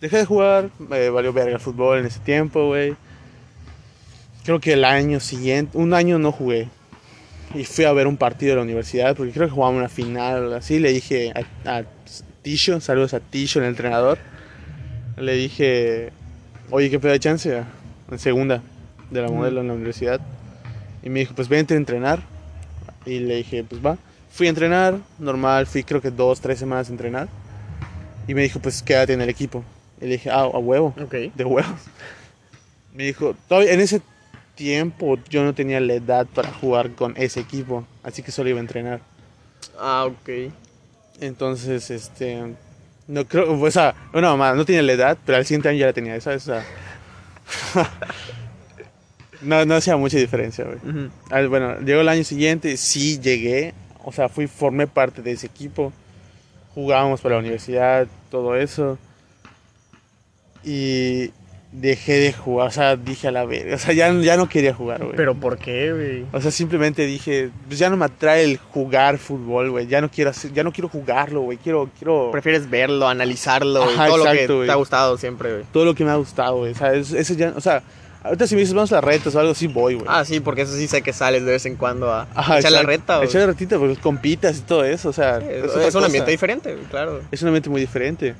[0.00, 2.94] Dejé de jugar, me valió verga el fútbol en ese tiempo, güey.
[4.44, 6.68] Creo que el año siguiente, un año no jugué.
[7.54, 10.52] Y fui a ver un partido de la universidad, porque creo que jugábamos una final
[10.52, 10.78] así.
[10.78, 11.32] Le dije
[11.64, 11.84] a, a
[12.42, 14.18] Tisho, saludos a Tisho, el entrenador.
[15.16, 16.12] Le dije,
[16.70, 17.62] oye, ¿qué pedo de chance?
[18.10, 18.62] En segunda
[19.10, 20.20] de la modelo en la universidad.
[21.02, 22.20] Y me dijo, pues vente a entrenar.
[23.06, 23.96] Y le dije, pues va.
[24.30, 27.28] Fui a entrenar, normal, fui creo que dos, tres semanas a entrenar.
[28.26, 29.64] Y me dijo, pues quédate en el equipo.
[30.00, 31.14] Y le dije, ah, a huevo, Ok.
[31.34, 31.80] de huevos.
[32.94, 34.00] Me dijo, todavía en ese
[34.56, 38.58] tiempo yo no tenía la edad para jugar con ese equipo, así que solo iba
[38.58, 39.00] a entrenar.
[39.78, 40.52] Ah, ok.
[41.20, 42.54] Entonces, este,
[43.08, 45.86] no creo, o sea, una mamá, no tenía la edad, pero al siguiente año ya
[45.86, 46.46] la tenía, ¿sabes?
[46.46, 46.64] O sea,
[49.42, 51.48] no, no hacía mucha diferencia, güey.
[51.48, 53.72] Bueno, llegó el año siguiente, sí llegué,
[54.04, 55.92] o sea, fui, formé parte de ese equipo,
[56.74, 58.98] jugábamos para la universidad, todo eso,
[60.62, 61.32] y
[61.70, 64.72] dejé de jugar, o sea, dije a la verga, o sea, ya, ya no quería
[64.72, 65.16] jugar, güey.
[65.16, 66.24] Pero ¿por qué, güey?
[66.32, 70.10] O sea, simplemente dije, pues ya no me atrae el jugar fútbol, güey, ya no
[70.10, 74.32] quiero hacer, ya no quiero jugarlo, güey, quiero, quiero Prefieres verlo, analizarlo, Ajá, todo lo
[74.32, 75.64] que te ha gustado siempre, güey.
[75.72, 77.82] todo lo que me ha gustado, güey, o sea, eso, eso ya, o sea,
[78.22, 80.06] ahorita si me dices vamos a las retas o algo así, voy, güey.
[80.08, 82.72] Ah, sí, porque eso sí sé que sales de vez en cuando a Ajá, echar
[82.72, 83.28] la reta, güey.
[83.28, 86.06] Echar la retita, porque compitas y todo eso, o sea, Sí, es un cosa.
[86.06, 87.20] ambiente diferente, claro.
[87.30, 88.34] Es un ambiente muy diferente.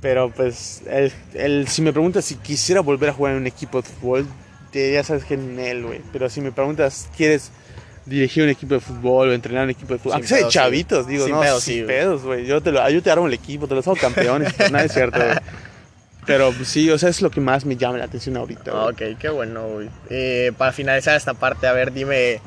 [0.00, 3.82] Pero pues, el, el- si me preguntas si quisiera volver a jugar en un equipo
[3.82, 4.26] de fútbol,
[4.72, 6.00] te diría, sabes que en él, güey.
[6.12, 7.50] Pero si me preguntas, ¿quieres
[8.06, 10.14] dirigir un equipo de fútbol o entrenar un equipo de fútbol?
[10.14, 10.50] Aunque sea de sí.
[10.50, 11.96] chavitos, digo, Sin no, pedos, sin sí, güey.
[11.96, 12.46] pedos, güey.
[12.46, 14.54] Yo te, lo, yo te armo el equipo, te los hago campeones.
[14.70, 15.36] nada es cierto, güey.
[16.26, 18.70] Pero pues, sí, o sea, es lo que más me llama la atención ahorita.
[18.72, 19.12] Ah, güey.
[19.12, 19.90] ok, qué bueno, güey.
[20.08, 22.40] Eh, para finalizar esta parte, a ver, dime,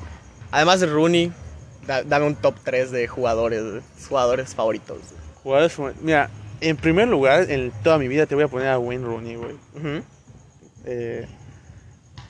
[0.52, 1.32] además de Rooney,
[1.86, 4.98] da- dame un top 3 de jugadores, güey, jugadores favoritos.
[5.44, 6.30] Jugadores como- Mira,
[6.64, 9.56] en primer lugar, en toda mi vida te voy a poner a Wayne Rooney, güey.
[10.86, 11.28] Eh,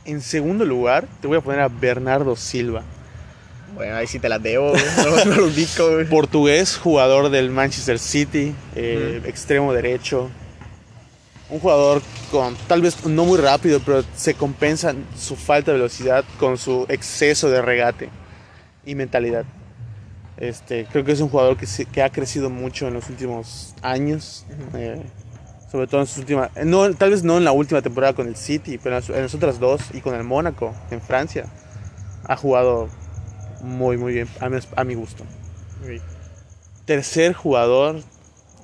[0.05, 2.83] en segundo lugar, te voy a poner a Bernardo Silva.
[3.75, 4.83] Bueno, ahí sí te las debo, güey.
[5.05, 6.05] no, no lo ubico, güey.
[6.07, 10.29] Portugués, jugador del Manchester City, eh, extremo derecho.
[11.49, 16.25] Un jugador con, tal vez no muy rápido, pero se compensa su falta de velocidad
[16.39, 18.09] con su exceso de regate
[18.85, 19.45] y mentalidad.
[20.37, 23.75] Este, creo que es un jugador que, se- que ha crecido mucho en los últimos
[23.81, 24.45] años.
[24.73, 25.01] Eh,
[25.71, 26.49] sobre todo en sus últimas.
[26.55, 29.33] eh, No, tal vez no en la última temporada con el City, pero en las,
[29.35, 31.45] otras dos y con el Mónaco en Francia.
[32.25, 32.89] Ha jugado
[33.61, 35.23] muy, muy bien, a mi, a mi gusto.
[36.85, 38.01] Tercer jugador.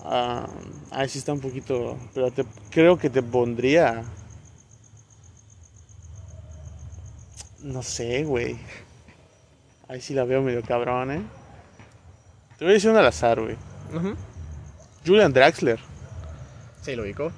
[0.03, 0.47] ah,
[0.91, 1.97] ahí sí está un poquito.
[2.13, 4.03] Pero te- creo que te pondría.
[7.63, 8.58] No sé, güey.
[9.88, 11.21] Ahí sí la veo medio cabrón, eh.
[12.60, 13.56] Te voy a decir un al azar, güey.
[13.95, 14.15] Ujú.
[15.06, 15.80] Julian Draxler.
[16.82, 17.32] Sí, lo ubico.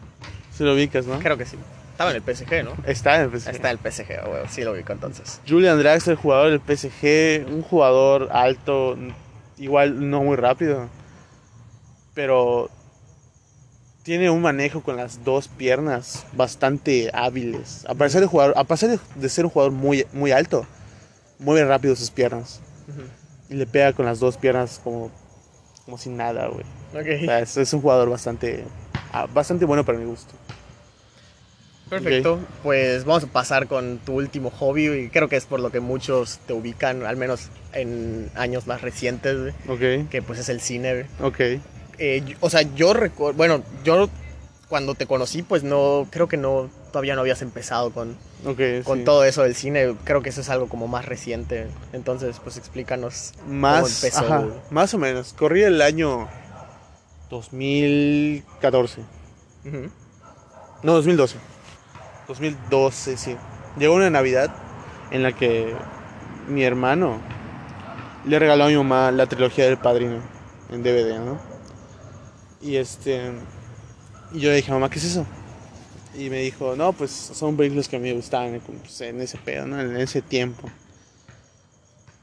[0.52, 1.20] Si lo ubicas, ¿no?
[1.20, 1.58] Creo que sí.
[1.92, 2.74] Estaba en el PSG, ¿no?
[2.88, 3.50] Está en el PSG.
[3.52, 4.42] Está en el PSG, güey.
[4.50, 5.40] Sí, lo ubico entonces.
[5.48, 8.98] Julian Draxler, jugador del PSG, un jugador alto,
[9.60, 10.90] igual no muy rápido,
[12.16, 12.72] pero
[14.02, 17.86] tiene un manejo con las dos piernas bastante hábiles.
[17.88, 20.66] A pesar de, jugar, a pesar de, de ser un jugador muy, muy alto,
[21.38, 23.02] mueve rápido sus piernas Ujú.
[23.52, 25.12] Y le pega con las dos piernas como,
[25.86, 26.64] como sin nada, güey.
[26.94, 27.22] Ok.
[27.24, 28.64] O sea, es, es un jugador bastante,
[29.12, 30.34] ah, bastante bueno para mi gusto.
[31.90, 32.40] Perfecto.
[32.64, 35.82] Pues vamos a pasar con tu último hobby y creo que es por lo que
[35.82, 39.54] muchos te ubican, al menos en años más recientes, güey,
[40.04, 41.06] Ok, que pues es el cine, güey.
[41.30, 41.62] ok.
[41.98, 44.10] Eh, o sea, yo recuerdo, bueno, yo
[44.70, 48.18] cuando te conocí, pues no, creo que no, todavía no habías empezado con,
[48.84, 49.04] con sí.
[49.04, 49.96] todo eso del cine.
[50.04, 51.68] Creo que eso es algo como más reciente.
[51.94, 53.34] Entonces, pues explícanos.
[53.48, 54.60] Más, empezó, ajá, güey?
[54.70, 55.34] más o menos.
[55.34, 56.28] Corrí el año
[57.30, 59.02] 2014.
[59.66, 59.90] Ujú.
[60.84, 61.38] No, 2012.
[62.28, 63.38] 2012, sí.
[63.78, 64.54] Llegó una Navidad
[65.12, 65.74] en la que
[66.48, 67.20] mi hermano
[68.26, 70.22] le regaló a mi mamá la trilogía del padrino
[70.70, 71.40] en DVD, ¿no?
[72.62, 73.32] Y este.
[74.34, 75.26] Y yo le dije, mamá, ¿qué es eso?
[76.14, 79.38] Y me dijo, no, pues son películas que a mí me gustaban pues, en ese
[79.38, 79.80] pedo, ¿no?
[79.80, 80.70] En ese tiempo.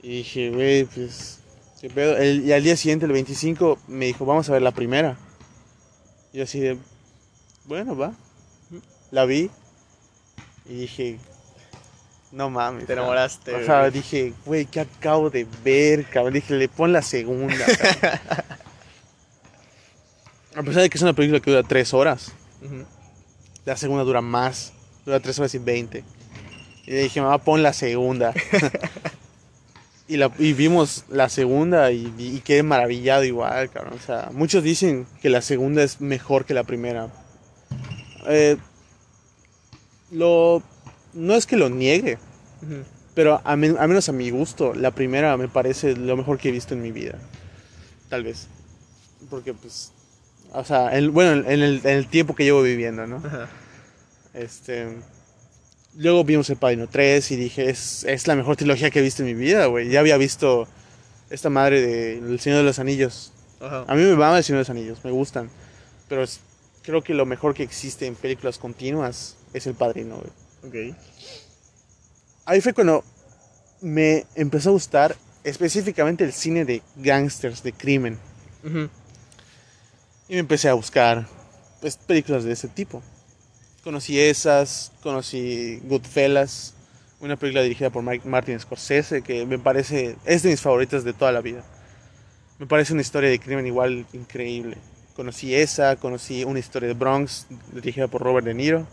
[0.02, 1.40] Y dije, güey, pues.
[1.80, 2.16] ¿Qué pedo?
[2.16, 5.16] El- y al día siguiente, el 25, me dijo, vamos a ver la primera.
[6.32, 6.76] Y yo así de.
[7.64, 8.12] Bueno, va.
[9.10, 9.50] La vi.
[10.66, 11.18] Y dije.
[12.30, 12.86] No mames.
[12.86, 13.54] Te enamoraste.
[13.54, 16.34] O sea, dije, güey, ¿qué acabo de ver, cabrón?
[16.34, 17.64] Dije, le pon la segunda.
[20.54, 22.32] A pesar de que es una película que dura tres horas.
[22.62, 22.84] Ujú.
[23.68, 24.72] La segunda dura más,
[25.04, 26.02] dura 3 horas y 20.
[26.86, 28.32] Y le dije, mamá, pon la segunda.
[30.08, 33.92] y, la, y vimos la segunda y, y quedé maravillado igual, cabrón.
[33.94, 37.08] O sea, muchos dicen que la segunda es mejor que la primera.
[38.26, 38.56] Eh,
[40.12, 40.62] lo,
[41.12, 42.16] no es que lo niegue,
[43.14, 46.48] pero a, men- a menos a mi gusto, la primera me parece lo mejor que
[46.48, 47.18] he visto en mi vida.
[48.08, 48.46] Tal vez.
[49.28, 49.92] Porque, pues.
[50.52, 53.16] O sea, el- bueno, en el, en el tiempo que llevo viviendo, ¿no?
[53.18, 53.48] Ajá.
[54.34, 54.88] Este.
[55.96, 59.22] Luego vimos El Padrino 3 y dije, es, es la mejor trilogía que he visto
[59.22, 59.88] en mi vida, güey.
[59.88, 60.68] Ya había visto
[61.30, 63.32] esta madre de El Señor de los Anillos.
[63.60, 63.84] Ajá.
[63.88, 65.50] A mí me va El Señor de los Anillos, me gustan.
[66.08, 66.40] Pero es-
[66.82, 70.90] creo que lo mejor que existe en películas continuas es El Padrino, güey.
[70.90, 70.96] Ok.
[72.46, 73.04] ahí fue cuando
[73.80, 78.18] me empezó a gustar específicamente el cine de gangsters, de crimen.
[78.64, 78.88] Ujú.
[80.28, 81.26] Y me empecé a buscar
[81.80, 83.02] pues, películas de ese tipo.
[83.82, 86.74] Conocí esas, conocí Goodfellas,
[87.20, 91.14] una película dirigida por Mike Martin Scorsese que me parece, es de mis favoritas de
[91.14, 91.64] toda la vida.
[92.58, 94.76] Me parece una historia de crimen igual increíble.
[95.16, 98.86] Conocí esa, conocí una historia de Bronx dirigida por Robert De Niro.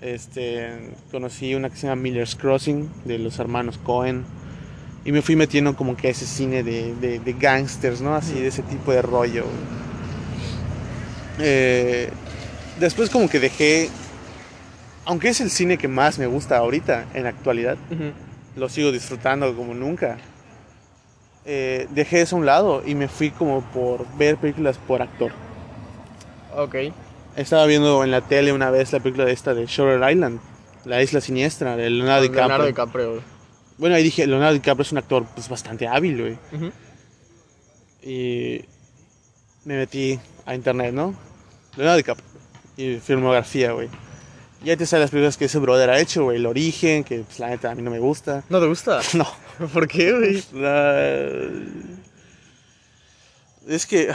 [0.00, 4.24] Este, conocí una que se llama Miller's Crossing de los hermanos Cohen.
[5.06, 8.14] Y me fui metiendo como que a ese cine de, de, de gangsters, ¿no?
[8.14, 9.44] Así, de ese tipo de rollo.
[11.38, 12.10] Eh,
[12.78, 13.90] después como que dejé,
[15.04, 17.76] aunque es el cine que más me gusta ahorita, en la actualidad,
[18.56, 20.18] lo sigo disfrutando como nunca.
[21.46, 25.32] eh, dejé eso a un lado y me fui como por ver películas por actor.
[26.56, 26.76] Ok.
[27.36, 30.40] Estaba viendo en la tele una vez la película de esta de Shutter Island,
[30.84, 32.46] La Isla Siniestra, de Leonardo Con DiCaprio.
[32.46, 33.22] Leonardo DiCaprio.
[33.76, 36.38] Bueno, ahí dije, Leonardo DiCaprio es un actor pues, bastante hábil, güey.
[38.02, 38.64] Y
[39.64, 41.14] me metí a internet, ¿no?
[41.76, 42.26] Leonardo DiCaprio.
[42.76, 43.88] Y filmografía, güey.
[44.64, 46.38] Y ahí te salen las películas que ese brother ha hecho, güey.
[46.38, 48.42] El origen, que pues, la neta a mí no me gusta.
[48.48, 49.00] ¿No te gusta?
[49.14, 49.26] No.
[49.72, 50.42] ¿Por qué, güey?
[50.52, 51.50] La-
[53.66, 54.10] Es que...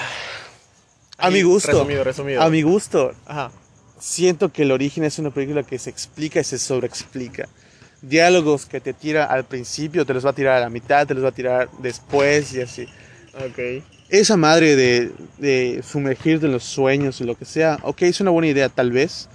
[1.17, 1.71] A mi Ahí, gusto.
[1.71, 2.41] Resumido, resumido.
[2.41, 3.13] A mi gusto.
[3.25, 3.51] Ajá.
[3.99, 7.49] Siento que el origen es una película que se explica y se sobreexplica.
[8.01, 11.13] Diálogos que te tira al principio, te los va a tirar a la mitad, te
[11.13, 12.87] los va a tirar después y así.
[13.35, 13.83] Ok.
[14.09, 18.31] Esa madre de, de sumergirte en los sueños y lo que sea, ok, es una
[18.31, 19.29] buena idea tal vez,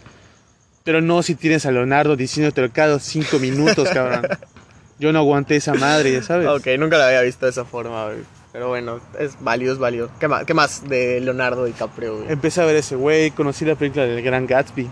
[0.85, 4.29] pero no si tienes a Leonardo diciéndote cada cinco minutos, cabrón.
[4.99, 6.47] Yo no aguanté esa madre, ya sabes.
[6.47, 8.19] Ok, nunca la había visto de esa forma, güey.
[8.53, 10.11] Pero bueno, es válido, es válido.
[10.21, 12.31] ¿Qué más, qué más de Leonardo DiCaprio, güey?
[12.31, 14.89] Empecé a ver ese güey, conocí la película del Gran Gatsby.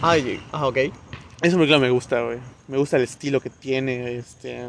[0.00, 0.78] Ay, ah, ok.
[1.42, 2.38] Esa película me gusta, güey.
[2.68, 4.66] Me gusta el estilo que tiene, este...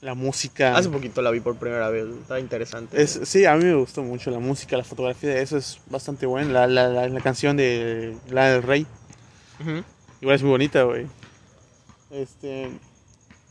[0.00, 0.76] La música.
[0.76, 2.06] Hace poquito la vi por primera vez.
[2.22, 3.02] Está interesante.
[3.02, 6.24] Es, sí, a mí me gustó mucho la música, la fotografía de eso es bastante
[6.24, 6.50] buena.
[6.50, 8.86] La, la, la, la canción de La del Rey.
[10.22, 11.06] Igual es muy bonita, güey.
[12.10, 12.70] Este.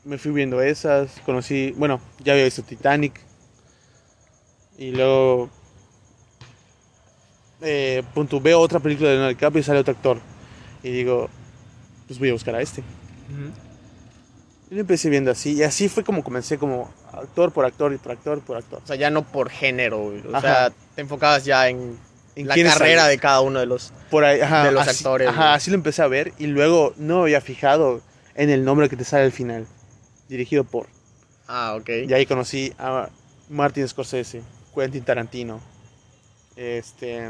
[0.05, 1.11] Me fui viendo esas.
[1.23, 1.71] Conocí.
[1.77, 3.21] Bueno, ya había visto Titanic.
[4.77, 5.51] Y luego.
[7.61, 10.19] Eh, punto, veo otra película de Leonardo DiCaprio y sale otro actor.
[10.81, 11.29] Y digo,
[12.07, 12.81] pues voy a buscar a este.
[12.81, 13.68] Ujú.
[14.71, 15.53] Y lo empecé viendo así.
[15.53, 18.81] Y así fue como comencé, como actor por actor y por actor por actor.
[18.83, 20.21] O sea, ya no por género, güey.
[20.27, 20.41] O Ajá.
[20.41, 21.97] sea, te enfocabas ya en,
[22.35, 23.91] ¿En la carrera de cada uno de los...
[24.11, 25.53] por ahí, ajá, de los así, actores, Ajá, güey.
[25.55, 28.01] así lo empecé a ver y luego no me había fijado
[28.35, 29.65] en el nombre que te sale al final.
[30.27, 30.87] Dirigido por.
[31.47, 31.89] Ah, ok.
[32.07, 33.09] Y ahí conocí a
[33.49, 34.43] Martin Scorsese,
[34.75, 35.59] Quentin Tarantino,
[36.55, 37.27] este,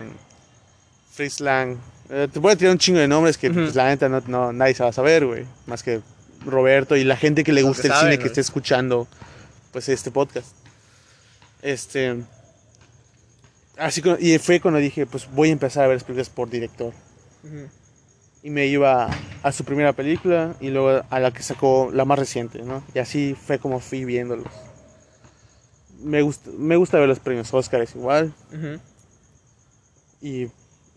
[1.11, 1.77] Fritz Lang.
[2.09, 4.51] Eh, te voy a tirar un chingo de nombres que pues, la neta no, no-
[4.51, 5.45] nadie se va a saber, güey.
[5.67, 6.01] Más que
[6.45, 9.07] Roberto y la gente que le que el saben, cine que esté escuchando
[9.71, 10.55] pues este podcast.
[11.61, 12.23] Este.
[13.77, 16.93] Así y fue cuando dije, pues voy a empezar a ver las películas por director.
[18.43, 19.09] Y me iba
[19.43, 22.83] a su primera película y luego a la que sacó la más reciente, ¿no?
[22.93, 24.51] Y así fue como fui viéndolos.
[26.01, 28.33] Me gusta, me gusta ver los premios Oscars igual.
[30.21, 30.47] Y,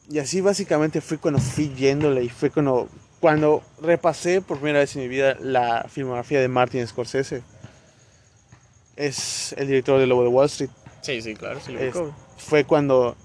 [0.08, 2.88] y así básicamente fue cuando fui viéndole y fue cuando,
[3.22, 7.44] cuando repasé por primera vez en mi vida la filmografía de Martin Scorsese.
[8.96, 10.70] Es el director de Lobo de Wall Street.
[11.02, 11.94] Sí, sí, claro, sí lo Es-.
[12.36, 13.16] Fue cuando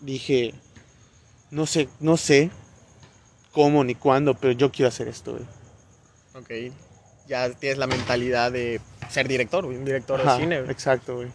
[0.00, 0.54] dije,
[1.50, 2.50] no sé, no sé
[3.50, 5.44] cómo ni cuándo, pero yo quiero hacer esto, güey.
[6.36, 6.72] Ok.
[7.26, 9.76] Ya tienes la mentalidad de ser director, güey.
[9.76, 10.70] Un director Ajá, de cine, güey.
[10.70, 11.32] Exacto, güey.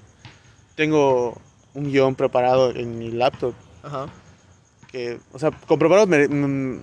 [0.76, 1.42] Tengo
[1.74, 3.54] un guion preparado en mi laptop.
[3.84, 4.08] Ajá.
[4.90, 6.80] Que, o sea, con preparado, me-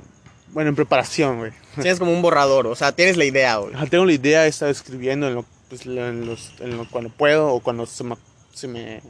[0.52, 1.52] bueno, en preparación, güey.
[1.74, 3.74] Tienes como un borrador, o sea, tienes la idea, güey.
[3.74, 7.10] Ajá, Tengo la idea, he estado escribiendo en lo, pues, en los, en lo- cuando
[7.10, 8.16] puedo o cuando se me,
[8.52, 9.00] se me,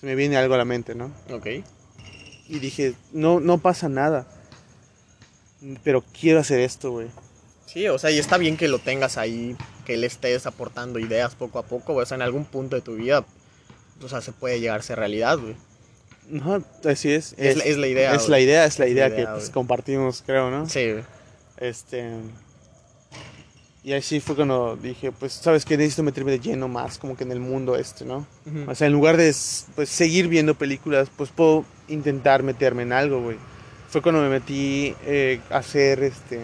[0.00, 1.12] se me viene algo a la mente, ¿no?
[1.32, 1.46] Ok.
[2.48, 4.26] Y dije, no, no pasa nada.
[5.84, 7.08] Pero quiero hacer esto, güey.
[7.66, 11.34] Sí, o sea, y está bien que lo tengas ahí, que le estés aportando ideas
[11.34, 12.02] poco a poco, güey.
[12.02, 13.24] O sea, en algún punto de tu vida,
[14.02, 15.54] o sea, se puede llegar a ser realidad, güey.
[16.30, 17.34] No, así es.
[17.38, 20.50] Es la- es la idea, Es la idea, es la idea, que pues, compartimos, creo,
[20.50, 20.68] ¿no?
[20.68, 21.04] Sí, güey.
[21.58, 22.10] Este.
[23.82, 25.76] Y así fue cuando dije, pues, ¿sabes qué?
[25.76, 28.26] Necesito meterme de lleno más, como que en el mundo este, ¿no?
[28.68, 29.34] O sea, en lugar de
[29.74, 33.38] pues, seguir viendo películas, pues puedo intentar meterme en algo, güey.
[33.88, 36.38] Fue cuando me metí eh, a ser este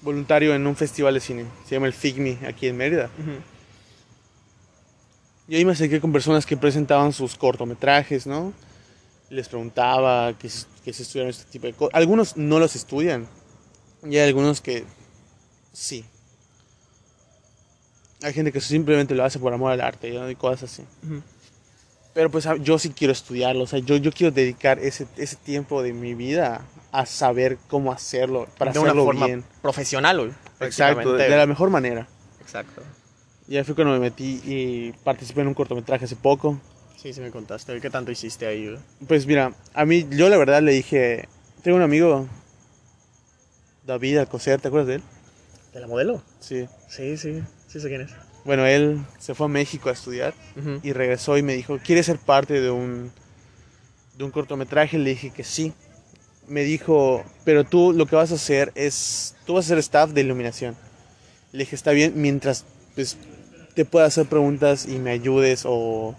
[0.00, 1.44] voluntario en un festival de cine.
[1.66, 3.10] Se llama el FIGMI, aquí en Mérida.
[5.48, 8.52] Y ahí me acerqué con personas que presentaban sus cortometrajes, ¿no?
[9.30, 10.48] Les preguntaba que,
[10.84, 11.94] que si estudiaron este tipo de cosas.
[11.94, 13.26] Algunos no los estudian.
[14.04, 14.84] Y hay algunos que
[15.72, 16.04] sí.
[18.22, 20.28] Hay gente que simplemente lo hace por amor al arte ¿no?
[20.30, 20.82] y cosas así.
[21.04, 21.22] Ujú.
[22.14, 23.64] Pero pues a- yo sí quiero estudiarlo.
[23.64, 27.92] O sea, yo, yo quiero dedicar ese, ese tiempo de mi vida a saber cómo
[27.92, 28.48] hacerlo.
[28.58, 29.44] Para de una hacerlo forma bien.
[29.62, 30.36] profesional.
[30.60, 32.08] Exacto, de, de la mejor manera.
[32.40, 32.82] Exacto.
[33.48, 36.60] Y ahí fue cuando me metí y participé en un cortometraje hace poco.
[36.96, 37.80] Sí, sí me contaste.
[37.80, 38.76] ¿Qué tanto hiciste ahí?
[39.06, 41.28] Pues mira, a mí, yo la verdad le dije,
[41.62, 42.26] tengo un amigo,
[43.86, 45.02] David Alcocer, ¿te acuerdas de él?
[45.72, 46.22] ¿De la modelo?
[46.40, 46.66] Sí.
[46.88, 47.42] Sí, sí.
[47.68, 48.10] Sí sé quién es.
[48.44, 50.80] Bueno, él se fue a México a estudiar Ujú.
[50.82, 53.10] y regresó y me dijo, ¿quieres ser parte de un,
[54.16, 54.98] de un cortometraje?
[54.98, 55.72] Le dije que sí.
[56.48, 60.10] Me dijo, pero tú lo que vas a hacer es, tú vas a ser staff
[60.10, 60.76] de iluminación.
[61.52, 63.16] Le dije, está bien, mientras pues,
[63.78, 66.16] te pueda hacer preguntas y me ayudes o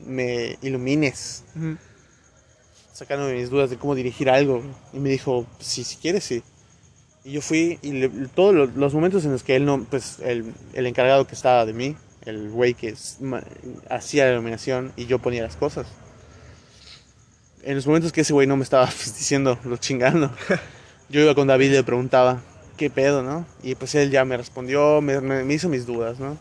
[0.00, 1.44] me ilumines.
[1.54, 1.76] Ujú.
[2.94, 4.62] sacándome mis dudas de cómo dirigir algo.
[4.94, 6.42] Y me dijo, sí, si quieres, sí.
[7.22, 10.20] Y yo fui y le- todos los, los momentos en los que él no, pues
[10.20, 12.94] el, el encargado que estaba de mí, el güey que
[13.90, 15.86] hacía la iluminación y yo ponía las cosas.
[17.62, 20.32] En los momentos que ese güey no me estaba pues, diciendo, lo chingando,
[21.10, 22.40] yo iba con David y le preguntaba,
[22.78, 23.44] ¿qué pedo, no?
[23.62, 26.38] Y pues él ya me respondió, me- me hizo mis dudas, ¿no?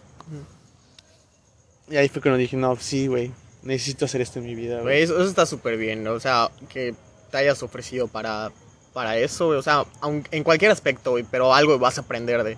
[1.90, 3.32] Y ahí fue cuando dije, no, sí, güey,
[3.64, 6.14] necesito hacer esto en mi vida, Güey, eso, eso está súper bien, ¿no?
[6.14, 6.96] O sea, que
[7.32, 8.52] te hayas ofrecido para,
[8.94, 9.60] para eso, güey.
[9.60, 9.86] O sea,
[10.32, 12.58] en cualquier aspecto, güey, pero algo vas a aprender de,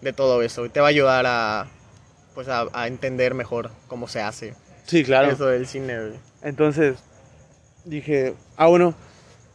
[0.00, 0.64] de todo eso.
[0.64, 1.66] Y te va a ayudar a,
[2.34, 4.54] pues, a, a entender mejor cómo se hace
[4.86, 5.30] Sí, claro.
[5.30, 6.18] eso del cine, güey.
[6.42, 6.96] Entonces
[7.84, 8.94] dije, ah, bueno,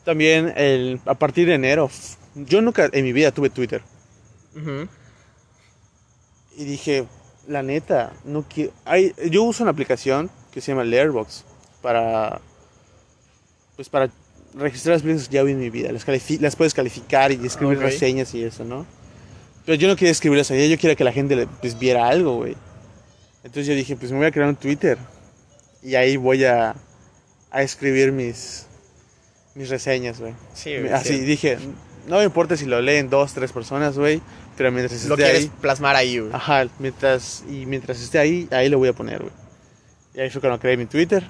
[0.04, 1.90] también el, a partir de enero,
[2.36, 3.82] yo nunca en mi vida tuve Twitter.
[4.56, 4.88] Ujú.
[6.56, 7.06] Y dije,
[7.48, 8.72] la neta, no quiero.
[8.86, 11.44] Hay, yo uso una aplicación que se llama Letterboxd
[11.82, 12.40] para.
[13.76, 14.10] Pues para
[14.54, 15.92] registrar las películas que ya vi en mi vida.
[15.92, 16.06] Las,
[16.40, 18.86] las puedes calificar y escribir reseñas y eso, ¿no?
[19.66, 22.36] Pero yo no quería escribirlas allá, yo quería que la gente le- pues, viera algo,
[22.38, 22.56] güey.
[23.44, 24.98] Entonces yo dije, pues me voy a crear un Twitter.
[25.82, 26.76] Y ahí voy a,
[27.50, 28.68] a escribir mis,
[29.56, 30.34] mis reseñas, güey.
[30.54, 31.20] Sí, Así sí.
[31.22, 31.58] dije,
[32.08, 34.22] no me importa si lo leen dos, tres personas, güey.
[34.58, 35.52] Pero mientras esté Lo quieres ahí.
[35.62, 36.32] plasmar ahí, güey.
[36.34, 39.34] Ajá, mientras, y mientras esté ahí, ahí lo voy a poner, güey.
[40.14, 41.24] Y ahí fue cuando creé mi Twitter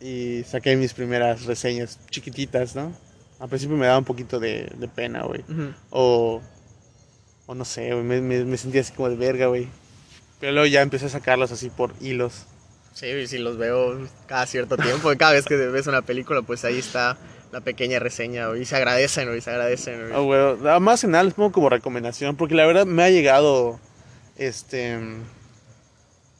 [0.00, 2.92] y saqué mis primeras reseñas chiquititas, ¿no?
[3.40, 5.40] Al principio me daba un poquito de, de pena, güey.
[5.48, 5.72] Ujú.
[5.90, 6.42] O,
[7.46, 9.68] o no sé, güey, me, me, me sentía así como de verga, güey.
[10.40, 12.44] Pero luego ya empecé a sacarlos así por hilos.
[12.92, 16.64] Sí, y si los veo cada cierto tiempo, cada vez que ves una película, pues
[16.64, 17.16] ahí está
[17.54, 20.10] la pequeña reseña, güey, y se agradecen, güey, se agradecen.
[20.12, 23.10] Ah, güey, nada más que nada les pongo como recomendación, porque la verdad me ha
[23.10, 23.78] llegado,
[24.36, 24.98] este,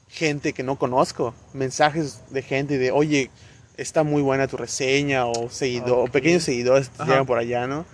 [0.08, 3.30] gente que no conozco, mensajes de gente de, oye,
[3.76, 6.10] está muy buena tu reseña, o seguidor, o Ok.
[6.10, 7.86] pequeños seguidores que llegan por allá, ¿no?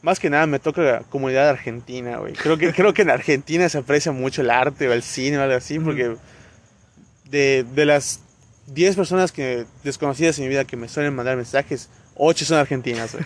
[0.00, 2.32] Más que nada me toca la comunidad argentina, güey.
[2.32, 5.42] Creo que, creo que en Argentina se aprecia mucho el arte o el cine o
[5.42, 6.16] algo así, porque
[7.24, 8.20] de, de las
[8.68, 11.88] 10 personas que desconocidas en mi vida que me suelen mandar mensajes,
[12.18, 13.16] 8 son argentinas.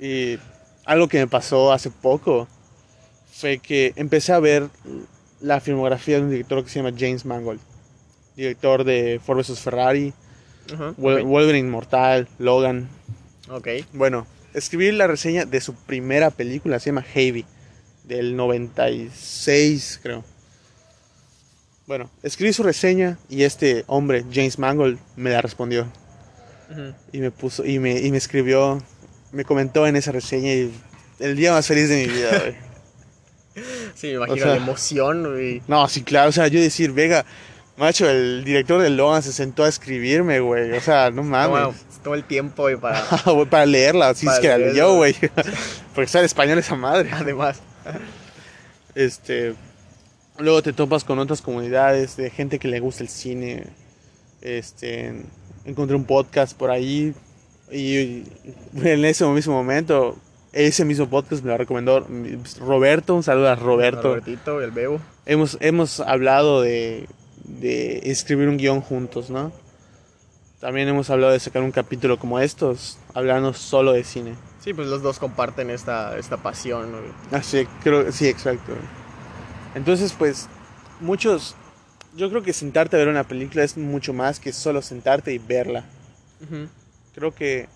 [0.00, 0.38] Y
[0.84, 2.48] algo que me pasó hace poco
[3.32, 4.68] fue que empecé a ver
[5.40, 7.60] la filmografía de un director que se llama James Mangold.
[8.36, 10.12] Director de Ford vs Ferrari,
[10.96, 12.88] Wolverine Inmortal, Logan.
[13.50, 13.68] ok.
[13.92, 17.44] Bueno, escribí la reseña de su primera película, se llama Heavy,
[18.04, 20.24] del 96, creo.
[21.86, 25.86] Bueno, escribí su reseña y este hombre, James Mangold, me la respondió.
[27.12, 28.82] Y me puso, y me, y me escribió,
[29.32, 30.72] me comentó en esa reseña y
[31.18, 32.56] el día más feliz de mi vida, güey.
[33.94, 35.62] Sí, me imagino sea- la emoción, güey.
[35.66, 37.24] No, sí, claro, o sea, yo decir, Vega,
[37.76, 40.72] macho, el director de Logan se sentó a escribirme, güey.
[40.72, 41.50] O sea, no mames.
[41.50, 43.04] Bueno, todo el tiempo, güey, para...
[43.50, 45.16] Para leerla, sí, es que la leyó, güey.
[45.94, 47.10] Porque en español esa madre.
[47.12, 47.60] Además.
[48.94, 49.54] Este,
[50.38, 53.64] luego te topas con otras comunidades de gente que le gusta el cine.
[54.40, 55.14] Este,
[55.68, 57.14] encontré un podcast por ahí
[57.70, 58.24] y
[58.74, 60.16] en ese mismo momento,
[60.52, 62.06] ese mismo podcast me lo recomendó
[62.58, 64.08] Roberto, un saludo a Roberto.
[64.08, 65.00] Robertito, el Bebo.
[65.26, 67.06] Hemos, hemos hablado de,
[67.44, 69.52] de escribir un guion juntos, ¿no?
[70.60, 74.34] También hemos hablado de sacar un capítulo como estos, hablando solo de cine.
[74.60, 76.90] Sí, pues los dos comparten esta, esta pasión.
[76.90, 76.98] ¿no?
[77.30, 78.72] Ah, sí, creo, sí, exacto.
[79.76, 80.48] Entonces, pues,
[81.00, 81.54] muchos,
[82.16, 85.38] yo creo que sentarte a ver una película es mucho más que solo sentarte y
[85.38, 85.84] verla.
[87.14, 87.68] Creo que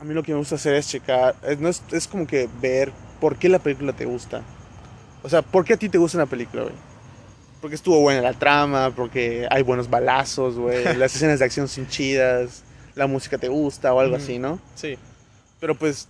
[0.00, 2.48] a mí lo que me gusta hacer es checar, es, no es, es como que
[2.60, 4.42] ver por qué la película te gusta.
[5.22, 6.74] O sea, ¿por qué a ti te gusta una película, güey?
[7.60, 11.88] Porque estuvo buena la trama, porque hay buenos balazos, güey, las escenas de acción son
[11.88, 12.62] chidas,
[12.94, 14.60] la música te gusta o algo así, ¿no?
[14.74, 14.98] Sí.
[15.60, 16.08] Pero pues,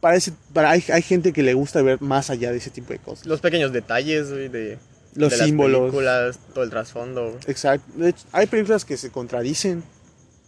[0.00, 2.92] para ese, para, hay, hay gente que le gusta ver más allá de ese tipo
[2.92, 3.26] de cosas.
[3.26, 4.78] Los pequeños detalles, güey, de,
[5.16, 5.80] Los de las símbolos.
[5.90, 7.38] películas, todo el trasfondo.
[7.46, 7.86] Exacto.
[7.96, 9.82] De hecho, hay películas que se contradicen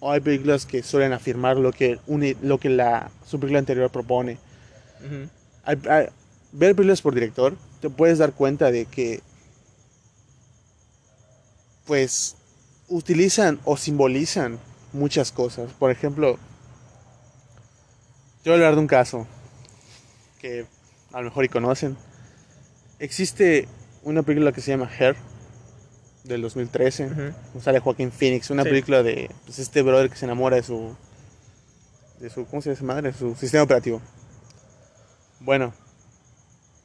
[0.01, 3.91] o hay películas que suelen afirmar lo que, une- lo que la, su película anterior
[3.91, 4.39] propone.
[5.65, 6.07] Hay- hay-
[6.53, 9.21] ver películas por director, te puedes dar cuenta de que,
[11.87, 12.37] pues,
[12.89, 14.59] utilizan o simbolizan
[14.93, 15.73] muchas cosas.
[15.79, 16.39] Por ejemplo,
[18.45, 19.27] yo voy a hablar de un caso
[20.41, 20.67] que
[21.13, 21.97] a lo mejor y conocen.
[22.99, 23.69] Existe
[24.09, 25.17] una película que se llama Her
[26.25, 27.07] del 2013.
[27.07, 27.61] Ujú.
[27.61, 28.71] Sale Joaquín Phoenix, una Sí.
[28.71, 30.97] película de pues, este brother que se enamora de su
[32.21, 33.13] de su ¿cómo se llama madre?
[33.13, 34.01] Su sistema operativo.
[35.41, 35.73] Bueno,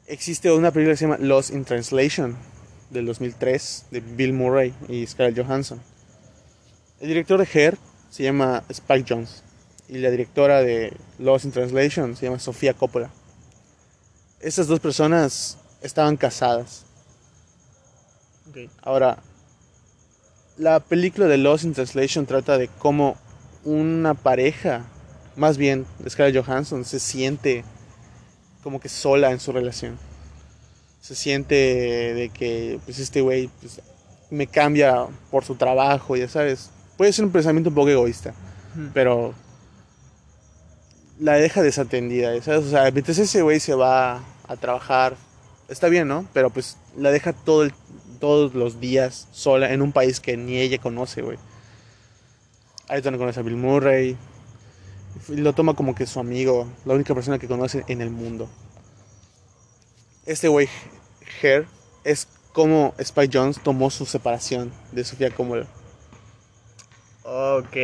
[0.06, 2.36] existe una película que se llama Lost in Translation
[2.90, 5.80] del 2003 de Bill Murray y Scarlett Johansson.
[7.00, 7.76] El director de Her
[8.10, 9.42] se llama Spike Jones
[9.88, 13.10] y la directora de Lost in Translation se llama Sofía Coppola.
[14.40, 16.84] Estas dos personas estaban casadas.
[18.54, 18.70] Ok.
[18.82, 19.18] Ahora,
[20.56, 23.16] la película de Lost in Translation trata de cómo
[23.64, 24.84] una pareja,
[25.36, 27.64] más bien Scarlett Johansson, se siente
[28.62, 29.98] como que sola en su relación.
[31.00, 33.80] Se siente de que pues este güey pues,
[34.30, 36.70] me cambia por su trabajo, ya sabes.
[36.96, 38.32] Puede ser un pensamiento un poco egoísta,
[38.94, 39.34] pero
[41.18, 42.64] la deja desatendida, ¿sabes?
[42.66, 45.16] O sea, mientras ese güey se va a trabajar,
[45.68, 46.26] está bien, ¿no?
[46.32, 47.74] Pero pues la deja todo el-
[48.14, 51.38] todos los días sola en un país que ni ella conoce, güey.
[52.88, 54.16] Ahí es donde conoce a Bill Murray.
[55.28, 58.48] Y lo toma como que su amigo, la única persona que conoce en el mundo.
[60.26, 60.68] Este güey,
[61.42, 61.66] Her,
[62.02, 65.66] es como Spike Jones tomó su separación de Sofía Coppola.
[67.24, 67.76] Ok,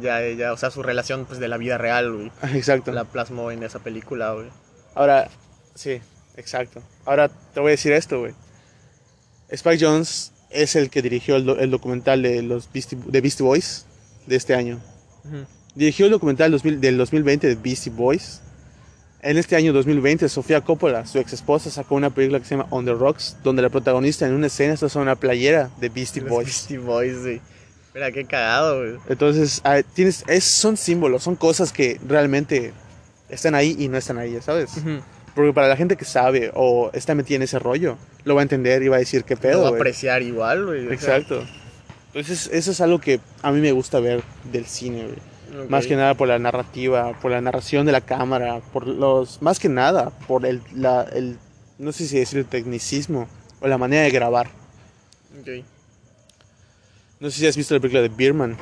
[0.00, 2.32] ya, ya, o sea, su relación pues de la vida real, güey.
[2.54, 2.92] Exacto.
[2.92, 4.48] La plasmó en esa película, güey.
[4.94, 5.28] Ahora,
[5.74, 6.00] sí,
[6.36, 6.82] exacto.
[7.04, 8.34] Ahora te voy a decir esto, güey.
[9.50, 13.86] Spike Jones es el que dirigió el, el documental de los Beastie, de Beastie Boys
[14.26, 14.80] de este año.
[15.24, 15.46] Ujú.
[15.74, 18.40] Dirigió el documental 2000 del 2020 de Beastie Boys.
[19.22, 22.66] En este año 2020, Sofía Coppola, su ex esposa, sacó una película que se llama
[22.70, 26.22] On the Rocks, donde la protagonista en una escena está usando una playera de Beastie
[26.22, 26.46] Los Boys.
[26.46, 27.40] Beastie Boys, güey.
[27.94, 28.96] Mira, qué cagado, güey.
[29.08, 32.72] Entonces, ah, tienes, es, son símbolos, son cosas que realmente
[33.28, 34.76] están ahí y no están ahí, ¿sabes?
[34.78, 35.00] Ujú.
[35.34, 38.42] Porque para la gente que sabe o está metida en ese rollo, lo va a
[38.42, 40.80] entender y va a decir qué Lo pedo, va a apreciar igual, güey.
[40.86, 41.44] o sea, Exacto.
[42.08, 44.22] Entonces, eso es algo que a mí me gusta ver
[44.52, 45.62] del cine, güey.
[45.64, 45.70] ok.
[45.70, 49.40] Más que nada por la narrativa, por la narración de la cámara, por los...
[49.40, 51.38] Más que nada, por el, la, el
[51.78, 53.28] no sé si decir el tecnicismo
[53.60, 54.48] o la manera de grabar.
[55.40, 55.64] Ok.
[57.20, 58.56] No sé si has visto la película de Birman.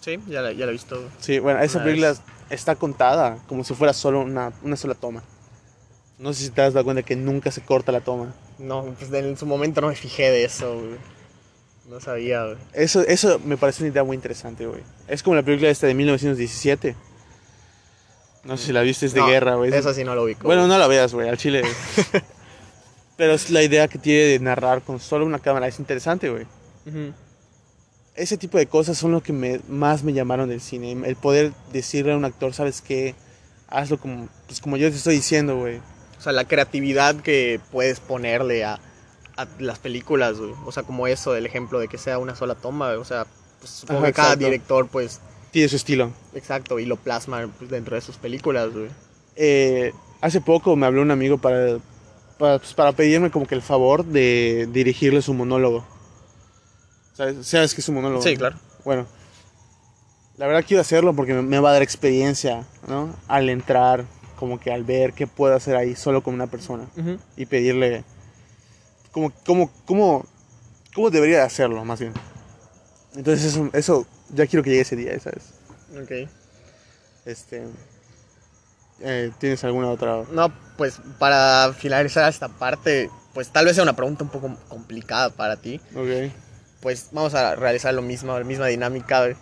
[0.00, 1.02] Sí, ya la, ya la he visto.
[1.20, 2.20] Sí, bueno, esa película vez.
[2.50, 5.22] está contada como si fuera solo una, una sola toma.
[6.22, 8.32] No sé si te has dado cuenta que nunca se corta la toma.
[8.56, 10.96] No, pues en su momento no me fijé de eso, güey.
[11.88, 12.58] No sabía, güey.
[12.74, 14.82] Eso, eso me parece una idea muy interesante, güey.
[15.08, 16.94] Es como la película esta de 1917.
[18.44, 19.74] No sé si la viste, es de No, guerra, güey.
[19.74, 20.44] Eso sí no lo ubico.
[20.44, 20.70] Bueno, güey.
[20.70, 21.62] no la veas, güey, al chile.
[23.16, 25.66] Pero es la idea que tiene de narrar con solo una cámara.
[25.66, 26.46] Es interesante, güey.
[28.14, 30.92] Ese tipo de cosas son lo que me, más me llamaron del cine.
[31.04, 33.16] El poder decirle a un actor, ¿sabes qué?
[33.66, 35.80] Hazlo como, pues como yo te estoy diciendo, güey.
[36.22, 38.78] O sea, la creatividad que puedes ponerle a,
[39.36, 40.52] a las películas, güey.
[40.64, 43.00] O sea, como eso, el ejemplo de que sea una sola toma, güey.
[43.00, 43.26] O sea,
[43.58, 44.44] pues, supongo Ajá, que cada exacto.
[44.44, 45.20] director, pues,
[45.50, 46.12] Tiene su estilo.
[46.32, 48.86] exacto, y lo plasma pues, dentro de sus películas, güey.
[49.34, 51.78] Eh, hace poco me habló un amigo para,
[52.38, 55.84] para, pues, para pedirme como que el favor de dirigirle su monólogo.
[57.14, 58.22] ¿Sabes, ¿Sabes qué es un monólogo?
[58.22, 58.58] Sí, claro.
[58.84, 59.08] Bueno,
[60.36, 63.12] la verdad quiero hacerlo porque me, me va a dar experiencia, ¿no?
[63.26, 64.04] Al entrar,
[64.42, 66.88] como que al ver qué puedo hacer ahí solo con una persona
[67.36, 68.02] y pedirle
[69.12, 70.26] cómo, cómo, cómo,
[70.92, 72.12] cómo debería de hacerlo, más bien.
[73.14, 75.44] Entonces eso, eso ya quiero que llegue ese día, ¿sabes?
[75.92, 76.28] Ok.
[77.24, 77.62] Este.
[78.98, 80.24] eh, ¿Tienes alguna otra?
[80.32, 85.30] No, pues para finalizar esta parte, pues tal vez sea una pregunta un poco complicada
[85.30, 85.80] para ti.
[85.94, 86.32] Ok.
[86.80, 89.36] Pues vamos a realizar lo mismo, la misma dinámica.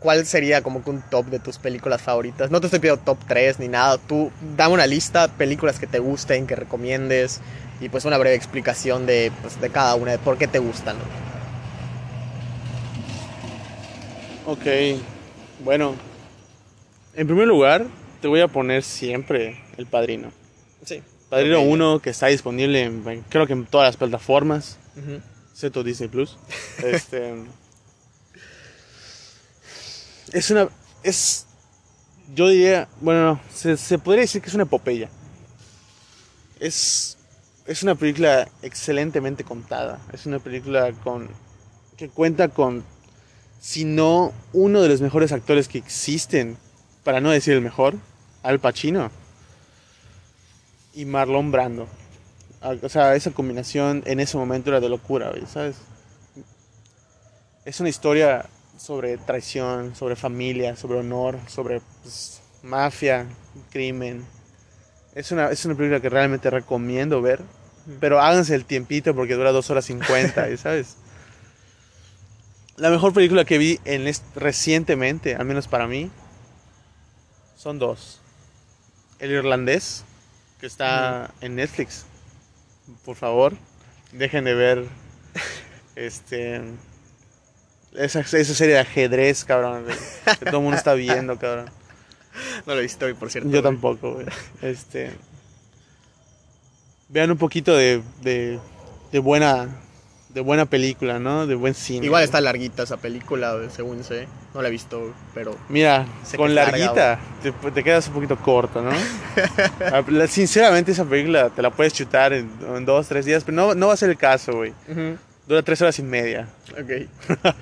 [0.00, 2.50] ¿Cuál sería como que un top de tus películas favoritas?
[2.50, 3.96] No te estoy pidiendo top 3 ni nada.
[3.98, 7.40] Tú dame una lista, películas que te gusten, que recomiendes.
[7.80, 10.96] Y pues una breve explicación de, pues, de cada una, de por qué te gustan.
[14.46, 14.64] Ok.
[15.64, 15.94] Bueno.
[17.14, 17.86] En primer lugar,
[18.20, 20.30] te voy a poner siempre El Padrino.
[20.84, 21.02] Sí.
[21.30, 21.66] Padrino Ok.
[21.68, 24.78] 1 que está disponible en, creo que en todas las plataformas.
[24.96, 25.20] Ujú.
[25.52, 26.36] excepto Disney Plus.
[26.84, 27.34] Este.
[30.32, 30.68] Es una.
[31.02, 31.46] Es.
[32.34, 32.88] Yo diría.
[33.00, 35.08] Bueno, no, se, se podría decir que es una epopeya.
[36.60, 37.18] Es.
[37.66, 39.98] Es una película excelentemente contada.
[40.12, 41.28] Es una película con.
[41.96, 42.84] que cuenta con.
[43.60, 46.56] Si no, uno de los mejores actores que existen.
[47.02, 47.94] Para no decir el mejor.
[48.42, 49.10] Al Pacino.
[50.94, 51.88] Y Marlon Brando.
[52.82, 55.76] O sea, esa combinación en ese momento era de locura, ¿sabes?
[57.66, 58.46] Es una historia
[58.84, 63.26] sobre traición, sobre familia, sobre honor, sobre pues, mafia,
[63.70, 64.26] crimen.
[65.14, 67.40] Es una, es una película que realmente recomiendo ver.
[67.98, 70.96] Pero háganse el tiempito porque dura 2 horas 50, ¿sabes?
[72.76, 76.10] La mejor película que vi en recientemente, al menos para mí,
[77.56, 78.20] son dos.
[79.18, 80.04] El irlandés,
[80.60, 82.04] que está en Netflix.
[83.06, 83.54] Por favor,
[84.12, 84.88] dejen de ver
[85.96, 86.60] este
[87.94, 89.84] esa, esa serie de ajedrez, cabrón,
[90.38, 91.70] que todo el mundo está viendo, cabrón.
[92.66, 93.48] No lo he visto hoy, por cierto.
[93.48, 93.62] Yo güey.
[93.62, 94.26] tampoco, güey.
[94.62, 95.12] Este
[97.08, 98.58] vean un poquito de, de,
[99.12, 99.68] de buena
[100.30, 101.46] de buena película, ¿no?
[101.46, 102.06] De buen cine.
[102.06, 102.24] Igual güey.
[102.24, 104.26] está larguita esa película, según sé.
[104.52, 108.90] No la he visto, pero Mira, con larguita te, te quedas un poquito corto, ¿no?
[109.80, 113.74] Ah, Sinceramente, esa película te la puedes chutar en, en dos, tres días, pero no,
[113.76, 114.72] no va a ser el caso, güey.
[115.46, 116.48] Dura tres horas y media.
[116.72, 117.08] Ok.